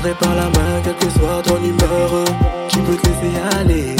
Prendrai 0.00 0.14
par 0.20 0.34
la 0.36 0.44
main, 0.44 0.80
quelle 0.84 0.94
que 0.94 1.10
soit 1.10 1.42
ton 1.42 1.56
humeur. 1.56 2.24
Tu 2.68 2.78
peux 2.78 2.94
te 2.94 3.06
laisser 3.08 3.58
aller. 3.58 3.96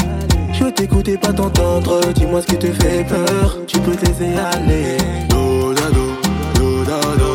Je 0.53 0.63
veux 0.63 0.71
t'écouter, 0.71 1.17
pas 1.17 1.33
t'entendre. 1.33 1.99
Dis-moi 2.13 2.41
ce 2.41 2.47
qui 2.47 2.57
te 2.57 2.67
fait 2.67 3.03
peur. 3.03 3.57
Tu 3.67 3.79
peux 3.79 3.95
te 3.95 4.05
laisser 4.05 4.33
aller. 4.37 4.95
Do, 5.27 5.73
da, 5.73 5.89
do, 5.89 6.15
do, 6.55 6.85
do, 6.85 7.28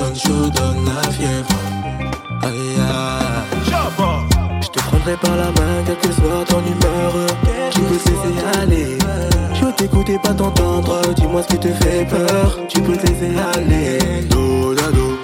donnes 0.00 0.16
chaud, 0.16 0.50
donne 0.50 0.84
la 0.86 1.10
fièvre. 1.10 1.48
Aïe 2.42 2.76
aïe. 2.78 3.60
Je 4.62 4.68
te 4.68 4.78
prendrai 4.78 5.16
par 5.16 5.36
la 5.36 5.46
main, 5.46 5.82
quelle 5.86 5.96
que 5.98 6.12
soit 6.12 6.44
ton 6.48 6.60
humeur. 6.60 7.12
Tu 7.70 7.80
peux 7.80 7.96
te 7.96 8.08
laisser 8.08 8.58
aller. 8.60 8.98
Je 9.54 9.64
veux 9.64 9.72
t'écouter, 9.72 10.18
pas 10.22 10.34
t'entendre. 10.34 11.00
Dis-moi 11.16 11.42
ce 11.42 11.48
qui 11.48 11.58
te 11.58 11.68
fait 11.68 12.06
peur. 12.08 12.58
Tu 12.68 12.80
peux 12.80 12.96
te 12.96 13.06
laisser 13.06 13.32
aller. 13.54 14.24
Do, 14.30 14.74
da, 14.74 14.90
do, 14.90 15.19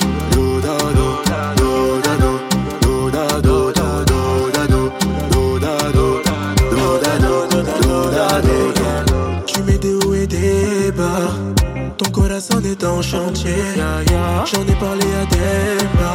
Ton 12.36 12.42
corazon 12.42 12.68
est 12.70 12.84
en 12.84 13.00
chantier. 13.00 13.54
J'en 13.76 14.62
ai 14.62 14.74
parlé 14.78 15.06
à 15.14 15.24
Demba. 15.24 16.12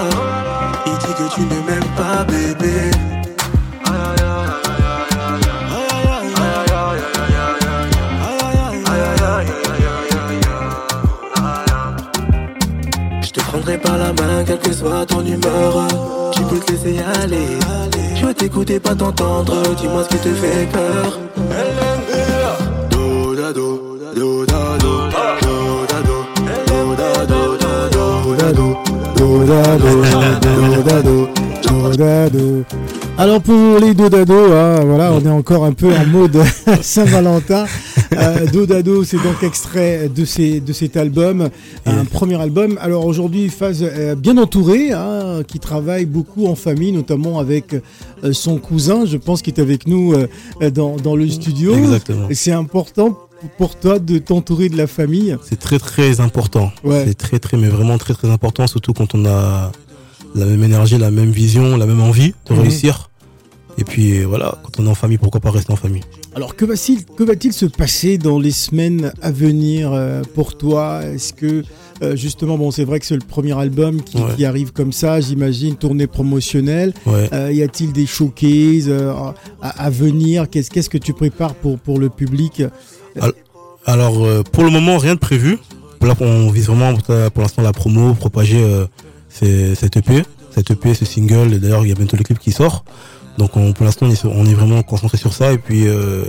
Il 0.86 0.94
dit 0.94 1.14
que 1.18 1.34
tu 1.34 1.42
ne 1.42 1.56
m'aimes 1.66 1.92
pas, 1.98 2.24
bébé. 2.26 2.92
Je 13.24 13.32
te 13.32 13.40
prendrai 13.40 13.78
par 13.80 13.98
la 13.98 14.14
main, 14.14 14.44
quelle 14.46 14.60
que 14.60 14.74
soit 14.74 15.06
ton 15.08 15.26
humeur. 15.26 15.88
Tu 16.34 16.44
peux 16.44 16.60
te 16.60 16.72
laisser 16.72 17.00
aller. 17.24 17.48
Je 18.16 18.26
veux 18.28 18.34
t'écouter, 18.36 18.80
pas 18.80 18.94
t'entendre. 18.94 19.56
Dis-moi 19.76 20.04
ce 20.04 20.10
qui 20.10 20.18
te 20.18 20.34
fait 20.36 20.68
peur. 20.72 21.20
Do, 28.54 28.78
do. 29.16 29.32
Alors 33.18 33.42
pour 33.42 33.80
les 33.80 33.94
Dodado, 33.94 34.34
hein, 34.34 34.80
voilà, 34.84 35.14
on 35.14 35.22
est 35.22 35.30
encore 35.30 35.64
un 35.66 35.74
peu 35.74 35.94
en 35.94 36.06
mode 36.06 36.38
Saint-Valentin. 36.82 37.66
Euh, 38.14 38.46
Dodado, 38.48 39.04
c'est 39.04 39.18
donc 39.18 39.44
extrait 39.44 40.10
de, 40.10 40.26
ces, 40.26 40.60
de 40.60 40.74
cet 40.74 40.98
album, 40.98 41.50
un 41.86 42.06
premier 42.06 42.42
album. 42.42 42.78
Alors 42.82 43.06
aujourd'hui, 43.06 43.50
phase 43.50 43.84
euh, 43.84 44.16
bien 44.16 44.38
entourée, 44.38 44.92
hein, 44.92 45.44
qui 45.48 45.60
travaille 45.60 46.06
beaucoup 46.06 46.48
en 46.48 46.56
famille, 46.56 46.92
notamment 46.92 47.40
avec 47.40 47.74
euh, 47.74 48.34
son 48.34 48.58
cousin, 48.58 49.06
je 49.06 49.18
pense, 49.18 49.42
qui 49.42 49.52
est 49.52 49.60
avec 49.60 49.88
nous 49.88 50.14
euh, 50.14 50.70
dans, 50.72 50.96
dans 50.96 51.16
le 51.16 51.30
studio. 51.30 51.76
C'est 52.32 52.52
important 52.52 53.18
pour 53.58 53.75
toi 53.80 53.99
de 53.99 54.17
t'entourer 54.17 54.69
de 54.69 54.77
la 54.77 54.88
famille. 54.88 55.36
C'est 55.43 55.60
très 55.60 55.80
très 55.80 56.19
important. 56.19 56.71
Ouais. 56.84 57.04
C'est 57.08 57.13
très 57.17 57.39
très 57.39 57.58
mais 57.58 57.69
vraiment 57.69 57.97
très 57.97 58.13
très 58.13 58.30
important, 58.30 58.67
surtout 58.67 58.93
quand 58.93 59.15
on 59.15 59.25
a 59.25 59.71
la 60.36 60.45
même 60.45 60.63
énergie, 60.63 60.97
la 60.97 61.12
même 61.12 61.32
vision, 61.32 61.75
la 61.77 61.86
même 61.86 62.01
envie 62.01 62.34
de 62.49 62.54
Mhm. 62.54 62.60
réussir. 62.62 63.10
Et 63.77 63.84
puis 63.86 64.23
voilà, 64.23 64.58
quand 64.63 64.80
on 64.82 64.86
est 64.86 64.89
en 64.89 64.95
famille, 64.95 65.17
pourquoi 65.17 65.39
pas 65.39 65.49
rester 65.49 65.71
en 65.71 65.77
famille? 65.77 66.04
Alors 66.36 66.56
que 66.56 66.65
va-t-il 66.65 67.06
que 67.06 67.23
va-t-il 67.23 67.54
se 67.54 67.65
passer 67.65 68.17
dans 68.17 68.38
les 68.38 68.51
semaines 68.51 69.12
à 69.21 69.32
venir 69.32 69.91
euh, 69.93 70.21
pour 70.36 70.56
toi? 70.58 71.01
Est-ce 71.04 71.34
que 71.34 71.63
euh, 72.04 72.15
justement 72.15 72.58
bon 72.58 72.69
c'est 72.71 72.84
vrai 72.84 72.99
que 72.99 73.06
c'est 73.06 73.15
le 73.15 73.21
premier 73.25 73.58
album 73.58 74.01
qui, 74.01 74.17
Ouais. 74.17 74.36
qui 74.36 74.45
arrive 74.45 74.71
comme 74.73 74.91
ça, 74.91 75.19
j'imagine 75.21 75.75
tournée 75.75 76.08
promotionnelle. 76.08 76.93
Ouais. 77.06 77.30
Euh, 77.34 77.51
y 77.51 77.63
a-t-il 77.63 77.91
des 77.93 78.06
showcases 78.06 78.89
à, 78.91 79.34
à 79.62 79.89
venir? 79.89 80.49
Qu'est-ce 80.49 80.69
qu'est-ce 80.69 80.89
que 80.89 80.97
tu 80.97 81.13
prépares 81.13 81.56
pour 81.56 81.80
pour 81.80 81.97
le 81.99 82.10
public? 82.10 82.63
Alors 83.86 84.24
euh, 84.26 84.43
pour 84.43 84.63
le 84.63 84.69
moment, 84.69 84.97
rien 84.97 85.15
de 85.15 85.19
prévu. 85.19 85.58
Là, 86.02 86.15
on 86.19 86.50
vise 86.50 86.67
vraiment 86.67 86.93
pour 87.34 87.41
l'instant 87.43 87.62
la 87.62 87.74
promo, 87.74 88.13
propager 88.15 88.62
euh, 88.63 88.86
cette 89.30 89.97
EP, 89.97 90.24
cette 90.50 90.71
EP, 90.71 90.93
ce 90.95 91.06
single. 91.06 91.54
Et 91.54 91.60
D'ailleurs, 91.60 91.86
il 91.86 91.89
y 91.89 91.91
a 91.91 91.95
bientôt 91.95 92.17
le 92.17 92.24
clip 92.24 92.39
qui 92.39 92.52
sort. 92.52 92.84
Donc 93.38 93.56
on- 93.56 93.71
pour 93.74 93.86
l'instant, 93.86 94.08
on 94.26 94.45
est, 94.45 94.54
vraiment 94.54 94.82
concentré 94.84 95.17
sur 95.17 95.34
ça 95.34 95.54
et 95.54 95.58
puis 95.58 95.88
euh, 95.88 96.24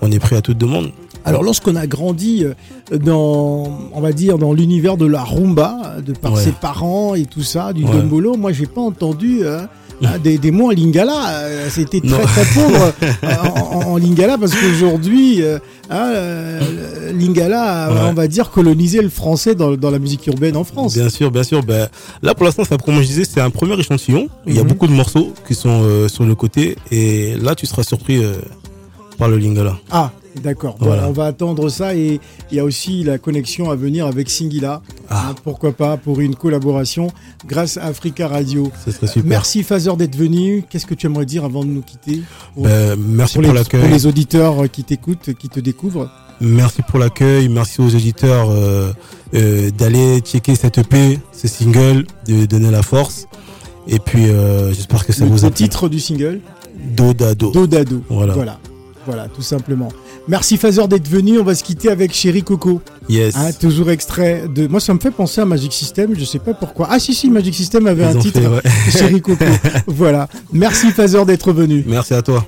on 0.00 0.10
est 0.10 0.18
prêt 0.18 0.36
à 0.36 0.40
toute 0.42 0.58
demande. 0.58 0.90
Alors 1.26 1.42
lorsqu'on 1.42 1.76
a 1.76 1.86
grandi 1.86 2.44
dans, 2.92 3.78
on 3.94 4.00
va 4.00 4.12
dire, 4.12 4.36
dans 4.38 4.52
l'univers 4.52 4.96
de 4.98 5.06
la 5.06 5.22
rumba, 5.24 5.96
de 6.04 6.12
par 6.12 6.32
Ouais. 6.34 6.42
ses 6.42 6.52
parents 6.52 7.14
et 7.14 7.24
tout 7.24 7.42
ça, 7.42 7.72
du 7.72 7.84
Ouais. 7.84 7.92
dombolo, 7.92 8.36
moi 8.36 8.52
j'ai 8.52 8.66
pas 8.66 8.82
entendu 8.82 9.40
hein, 10.02 10.18
des, 10.22 10.38
des 10.38 10.50
mots 10.50 10.68
en 10.68 10.70
lingala. 10.70 11.28
Euh, 11.40 11.68
C'était 11.70 12.00
très 12.00 12.22
très 12.24 12.44
pauvre 12.54 12.92
euh, 13.24 13.34
en, 13.86 13.96
lingala 13.96 14.38
parce 14.38 14.54
qu'aujourd'hui, 14.54 15.42
euh, 15.42 15.58
hein, 15.90 16.06
euh, 16.14 17.12
lingala, 17.12 17.84
a, 17.86 17.90
Ouais. 17.92 18.00
on 18.10 18.14
va 18.14 18.26
dire, 18.28 18.50
colonisé 18.50 19.02
le 19.02 19.08
français 19.10 19.54
dans, 19.54 19.76
dans 19.76 19.90
la 19.90 19.98
musique 19.98 20.26
urbaine 20.26 20.56
en 20.56 20.64
France. 20.64 20.94
Bien 20.94 21.08
sûr, 21.08 21.30
bien 21.30 21.42
sûr. 21.44 21.62
Ben, 21.62 21.88
là, 22.22 22.34
pour 22.34 22.44
l'instant, 22.46 22.62
comme 22.84 22.96
je 22.96 23.06
disais, 23.06 23.24
c'est 23.24 23.40
un 23.40 23.50
premier 23.50 23.78
échantillon. 23.78 24.28
Il 24.46 24.54
y 24.54 24.58
a 24.58 24.62
Mhm. 24.62 24.68
beaucoup 24.68 24.86
de 24.86 24.92
morceaux 24.92 25.32
qui 25.46 25.54
sont 25.54 26.08
sur 26.08 26.24
le 26.24 26.34
côté. 26.34 26.76
Et 26.90 27.34
là, 27.36 27.54
tu 27.54 27.66
seras 27.66 27.82
surpris 27.82 28.22
par 29.18 29.28
le 29.28 29.36
Lingala. 29.38 29.76
Ah, 29.90 30.10
D'accord. 30.42 30.76
Bon, 30.78 30.86
Voilà. 30.86 31.08
on 31.08 31.12
va 31.12 31.26
attendre 31.26 31.68
ça 31.68 31.94
et 31.94 32.20
il 32.50 32.56
y 32.56 32.60
a 32.60 32.64
aussi 32.64 33.04
la 33.04 33.18
connexion 33.18 33.70
à 33.70 33.76
venir 33.76 34.06
avec 34.06 34.28
Singila. 34.28 34.82
Ah. 35.08 35.28
Hein, 35.30 35.34
pourquoi 35.44 35.72
pas 35.72 35.96
pour 35.96 36.20
une 36.20 36.34
collaboration 36.34 37.08
grâce 37.46 37.76
à 37.76 37.84
Africa 37.84 38.26
Radio. 38.28 38.70
Ce 38.84 38.90
serait 38.90 39.06
super. 39.06 39.28
Merci 39.28 39.62
Fazer 39.62 39.96
d'être 39.96 40.16
venu. 40.16 40.64
Qu'est-ce 40.68 40.86
que 40.86 40.94
tu 40.94 41.06
aimerais 41.06 41.26
dire 41.26 41.44
avant 41.44 41.62
de 41.64 41.68
nous 41.70 41.82
quitter 41.82 42.22
pour, 42.54 42.64
Ben, 42.64 42.96
merci 42.98 43.38
pour 43.38 43.52
l'accueil. 43.52 43.80
pour 43.82 43.90
les 43.90 44.06
auditeurs 44.06 44.70
qui 44.70 44.82
t'écoutent, 44.84 45.34
qui 45.38 45.48
te 45.48 45.60
découvrent 45.60 46.10
Merci 46.40 46.82
pour 46.82 46.98
l'accueil. 46.98 47.48
Merci 47.48 47.80
aux 47.80 47.88
éditeurs 47.88 48.48
euh, 48.50 48.92
euh, 49.34 49.70
d'aller 49.70 50.18
checker 50.20 50.56
cette 50.56 50.78
EP, 50.78 51.20
ce 51.32 51.46
single, 51.46 52.06
de 52.26 52.44
donner 52.46 52.72
la 52.72 52.82
force. 52.82 53.28
Et 53.86 53.98
puis 54.00 54.28
euh, 54.30 54.72
j'espère 54.72 55.06
que 55.06 55.12
ça 55.12 55.24
le, 55.26 55.30
vous 55.30 55.44
a 55.44 55.48
le 55.48 55.54
plu. 55.54 55.64
titre 55.64 55.88
du 55.88 56.00
single 56.00 56.40
Dodado. 56.96 57.52
Dodado. 57.52 58.02
Voilà. 58.08 58.34
voilà. 58.34 58.58
Voilà, 59.06 59.28
tout 59.28 59.42
simplement. 59.42 59.90
Merci 60.26 60.56
Fazer 60.56 60.86
d'être 60.88 61.08
venu. 61.08 61.38
On 61.38 61.44
va 61.44 61.54
se 61.54 61.62
quitter 61.62 61.90
avec 61.90 62.12
Chéri 62.12 62.42
Coco. 62.42 62.80
Yes. 63.08 63.36
Hein, 63.36 63.52
toujours 63.52 63.90
extrait 63.90 64.44
de. 64.48 64.66
Moi, 64.66 64.80
ça 64.80 64.94
me 64.94 64.98
fait 64.98 65.10
penser 65.10 65.40
à 65.40 65.44
Magic 65.44 65.72
System. 65.72 66.14
Je 66.16 66.24
sais 66.24 66.38
pas 66.38 66.54
pourquoi. 66.54 66.88
Ah, 66.90 66.98
si, 66.98 67.14
si, 67.14 67.30
Magic 67.30 67.54
System 67.54 67.86
avait 67.86 68.04
Ils 68.04 68.16
un 68.16 68.20
titre. 68.20 68.40
fait, 68.40 68.46
ouais. 68.46 68.62
Chéri 68.90 69.20
Coco. 69.20 69.44
voilà. 69.86 70.28
Merci 70.52 70.90
Fazer 70.92 71.24
d'être 71.26 71.52
venu. 71.52 71.84
Merci 71.86 72.14
à 72.14 72.22
toi. 72.22 72.44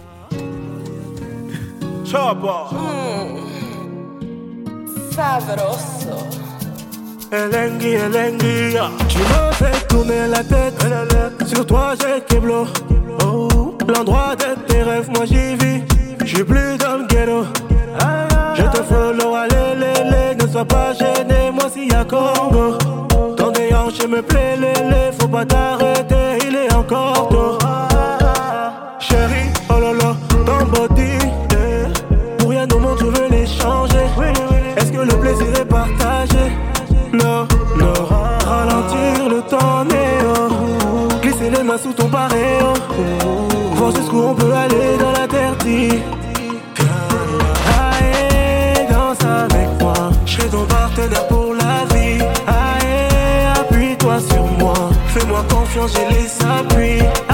Favroso. 5.16 6.16
Elengi, 7.32 7.94
Elengi, 7.94 8.76
tu 9.08 9.18
me 9.18 9.52
fais 9.54 9.86
tourner 9.88 10.28
la 10.28 10.44
tête. 10.44 10.74
Sur 11.46 11.66
toi 11.66 11.94
j'ai 12.00 12.20
Keblo. 12.28 12.66
Oh, 13.24 13.76
l'endroit 13.88 14.36
de 14.36 14.72
tes 14.72 14.82
rêves, 14.82 15.08
moi 15.14 15.24
j'y 15.26 15.56
vis. 15.56 15.82
J'suis 16.24 16.44
plus 16.44 16.76
dans 16.78 16.98
le 16.98 17.06
ghetto. 17.06 17.65
Je 18.56 18.62
te 18.62 18.82
follow, 18.82 19.34
allez, 19.34 19.74
lélé. 19.78 20.34
Ne 20.40 20.46
sois 20.50 20.64
pas 20.64 20.92
gêné, 20.94 21.50
moi 21.52 21.68
s'il 21.72 21.92
y 21.92 21.94
a 21.94 22.04
Congo. 22.04 22.78
Ton 23.36 23.50
déhanché 23.50 24.06
me 24.06 24.22
plaît, 24.22 24.56
lélé. 24.56 25.10
Faut 25.18 25.28
pas 25.28 25.44
t'arrêter, 25.44 26.38
il 26.48 26.54
est 26.56 26.72
encore 26.74 27.28
tôt. 27.28 27.58
Chérie, 28.98 29.50
oh 29.68 29.74
là, 29.80 29.92
ton 30.46 30.66
body. 30.66 31.18
Pour 32.38 32.50
rien 32.50 32.66
au 32.74 32.78
monde, 32.78 32.98
je 33.00 33.06
veux 33.06 33.28
l'échanger. 33.28 34.06
Est-ce 34.76 34.90
que 34.90 35.00
le 35.00 35.16
plaisir 35.20 35.48
est 35.60 35.64
partagé? 35.64 36.52
Non, 37.12 37.46
non. 37.78 37.92
Ralentir 38.46 39.28
le 39.28 39.42
temps 39.42 39.84
néo. 39.84 40.48
Glisser 41.22 41.50
les 41.50 41.62
mains 41.62 41.78
sous 41.78 41.92
ton 41.92 42.08
paréo. 42.08 42.72
Voir 43.74 43.90
jusqu'où 43.94 44.22
on 44.30 44.34
peut 44.34 44.52
aller 44.52 44.96
dans 44.98 45.12
l'interdit. 45.12 45.90
Aïe, 45.92 46.02
ton 50.56 50.64
partenaire 50.66 51.26
pour 51.28 51.54
la 51.54 51.84
vie. 51.94 52.22
Aïe, 52.46 53.46
appuie-toi 53.60 54.20
sur 54.20 54.44
moi. 54.58 54.74
Fais-moi 55.08 55.44
confiance, 55.50 55.92
j'ai 55.94 56.08
les 56.14 56.28
appuis. 56.44 57.25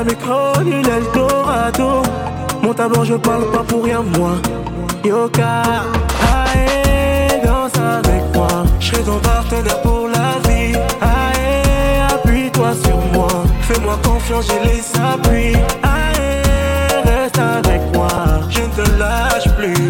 T'as 0.00 0.08
jamais 0.08 0.16
connu 0.16 0.82
l'Eldorado. 0.82 2.02
Mon 2.62 2.74
tableau, 2.74 3.04
je 3.04 3.14
parle 3.14 3.50
pas 3.50 3.62
pour 3.62 3.84
rien, 3.84 4.02
moi. 4.16 4.32
Yoka, 5.04 5.62
aïe, 6.20 7.40
danse 7.44 7.72
avec 7.76 8.22
moi. 8.34 8.48
Je 8.78 8.86
serai 8.86 9.02
ton 9.02 9.18
partenaire 9.18 9.80
pour 9.82 10.08
la 10.08 10.48
vie. 10.48 10.76
Aïe, 11.00 12.00
appuie-toi 12.14 12.72
sur 12.84 12.98
moi. 13.12 13.28
Fais-moi 13.62 13.98
confiance, 14.04 14.46
j'ai 14.48 14.68
les 14.68 14.82
appuis. 15.00 15.56
Aïe, 15.82 17.02
reste 17.04 17.38
avec 17.38 17.80
moi. 17.94 18.08
Je 18.48 18.60
ne 18.60 18.68
te 18.68 18.98
lâche. 18.98 19.48
Plus 19.56 19.89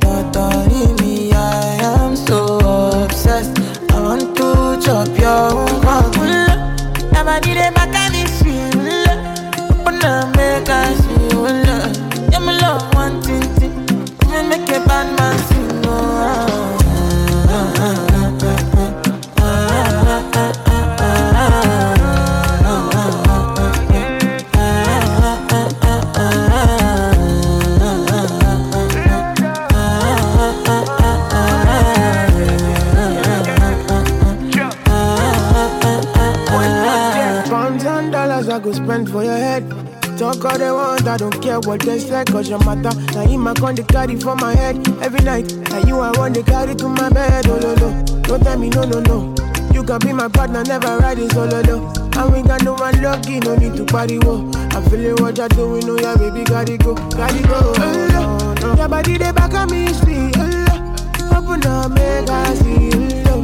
Pounds 38.91 39.09
and 39.09 39.09
dollars 39.09 39.09
I 39.09 39.09
go 39.09 39.09
spend 39.09 39.09
for 39.09 39.23
your 39.23 39.37
head. 39.37 40.17
talk 40.17 40.43
all 40.43 40.57
they 40.57 40.71
want, 40.71 41.07
I 41.07 41.17
don't 41.17 41.41
care 41.41 41.59
what 41.61 41.79
they 41.81 41.97
say, 41.97 42.23
cause 42.25 42.49
your 42.49 42.59
matter. 42.59 42.91
Now 43.13 43.23
in 43.23 43.39
my 43.39 43.53
con, 43.53 43.75
they 43.75 43.83
carry 43.83 44.17
for 44.17 44.35
my 44.35 44.53
head 44.53 44.85
every 45.01 45.21
night. 45.21 45.53
Now 45.69 45.79
you 45.87 45.99
I 45.99 46.11
want 46.17 46.35
to 46.35 46.43
carry 46.43 46.75
to 46.75 46.87
my 46.89 47.09
bed, 47.09 47.47
oh 47.47 47.57
no 47.59 47.75
no. 47.75 48.03
Don't 48.23 48.43
tell 48.43 48.57
me 48.57 48.69
no 48.69 48.83
no 48.83 48.99
no. 49.01 49.35
You 49.73 49.83
can 49.83 49.99
be 49.99 50.11
my 50.11 50.27
partner, 50.27 50.63
never 50.63 50.97
ride 50.97 51.19
it 51.19 51.31
solo 51.31 51.59
oh, 51.59 51.61
though. 51.61 52.19
And 52.19 52.33
we 52.33 52.41
got 52.41 52.63
no 52.63 52.73
one 52.73 53.01
lucky, 53.01 53.39
no 53.39 53.55
need 53.55 53.75
to 53.77 53.85
party 53.85 54.17
whoa. 54.19 54.51
I'm 54.71 54.83
feeling 54.89 55.15
what 55.23 55.37
you're 55.37 55.47
doing, 55.49 55.89
oh 55.89 55.97
yeah, 55.97 56.15
baby, 56.17 56.43
gotta 56.43 56.77
go, 56.77 56.95
gotta 56.95 57.47
go. 57.47 57.73
Oh, 57.77 58.57
no. 58.61 58.75
Your 58.75 58.89
body 58.89 59.17
they 59.17 59.31
back 59.31 59.53
on 59.53 59.71
me, 59.71 59.87
see, 59.93 60.31
oh, 60.35 60.67
no. 60.67 61.37
Open 61.37 61.65
up, 61.65 61.91
make 61.91 62.29
I 62.29 62.53
see, 62.55 63.23
oh, 63.27 63.41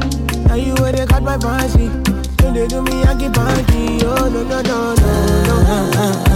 Now 0.48 0.56
you 0.56 0.74
where 0.76 0.91
they 0.91 1.06
got 1.06 1.24
my 1.24 1.38
fancy. 1.39 2.07
Don't 2.38 2.54
they 2.54 2.68
do 2.68 2.82
me, 2.82 3.04
I 3.04 3.16
keep 3.16 3.34
panty, 3.34 4.02
oh 4.04 4.30
no 4.30 4.44
no 4.44 4.62
no 4.62 4.96
no 4.96 5.92
no. 5.94 6.26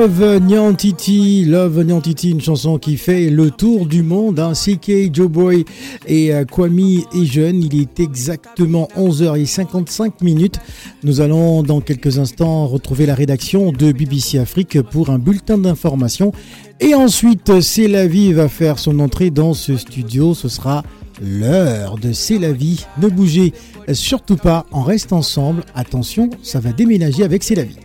Love 0.00 0.40
Nyantiti, 0.40 1.44
Love 1.44 1.84
Nyantiti, 1.84 2.30
une 2.30 2.40
chanson 2.40 2.78
qui 2.78 2.96
fait 2.96 3.28
le 3.28 3.50
tour 3.50 3.84
du 3.84 4.02
monde. 4.02 4.40
Hein. 4.40 4.52
CK, 4.54 5.14
Joe 5.14 5.28
Boy 5.28 5.66
et 6.06 6.32
euh, 6.32 6.46
Kwame 6.46 6.78
est 6.78 7.24
jeune. 7.26 7.62
Il 7.62 7.78
est 7.78 8.00
exactement 8.00 8.88
11h55 8.96 10.12
minutes. 10.22 10.58
Nous 11.02 11.20
allons 11.20 11.62
dans 11.62 11.82
quelques 11.82 12.18
instants 12.18 12.66
retrouver 12.66 13.04
la 13.04 13.14
rédaction 13.14 13.72
de 13.72 13.92
BBC 13.92 14.38
Afrique 14.38 14.80
pour 14.80 15.10
un 15.10 15.18
bulletin 15.18 15.58
d'information. 15.58 16.32
Et 16.80 16.94
ensuite, 16.94 17.60
C'est 17.60 17.86
la 17.86 18.06
vie 18.06 18.32
va 18.32 18.48
faire 18.48 18.78
son 18.78 19.00
entrée 19.00 19.28
dans 19.28 19.52
ce 19.52 19.76
studio. 19.76 20.32
Ce 20.32 20.48
sera 20.48 20.82
l'heure 21.20 21.98
de 21.98 22.14
C'est 22.14 22.38
la 22.38 22.52
vie. 22.52 22.86
Ne 23.02 23.08
bougez 23.08 23.52
surtout 23.92 24.36
pas, 24.36 24.64
on 24.72 24.80
reste 24.80 25.12
ensemble. 25.12 25.62
Attention, 25.74 26.30
ça 26.42 26.58
va 26.58 26.72
déménager 26.72 27.22
avec 27.22 27.42
C'est 27.42 27.54
la 27.54 27.64
vie. 27.64 27.76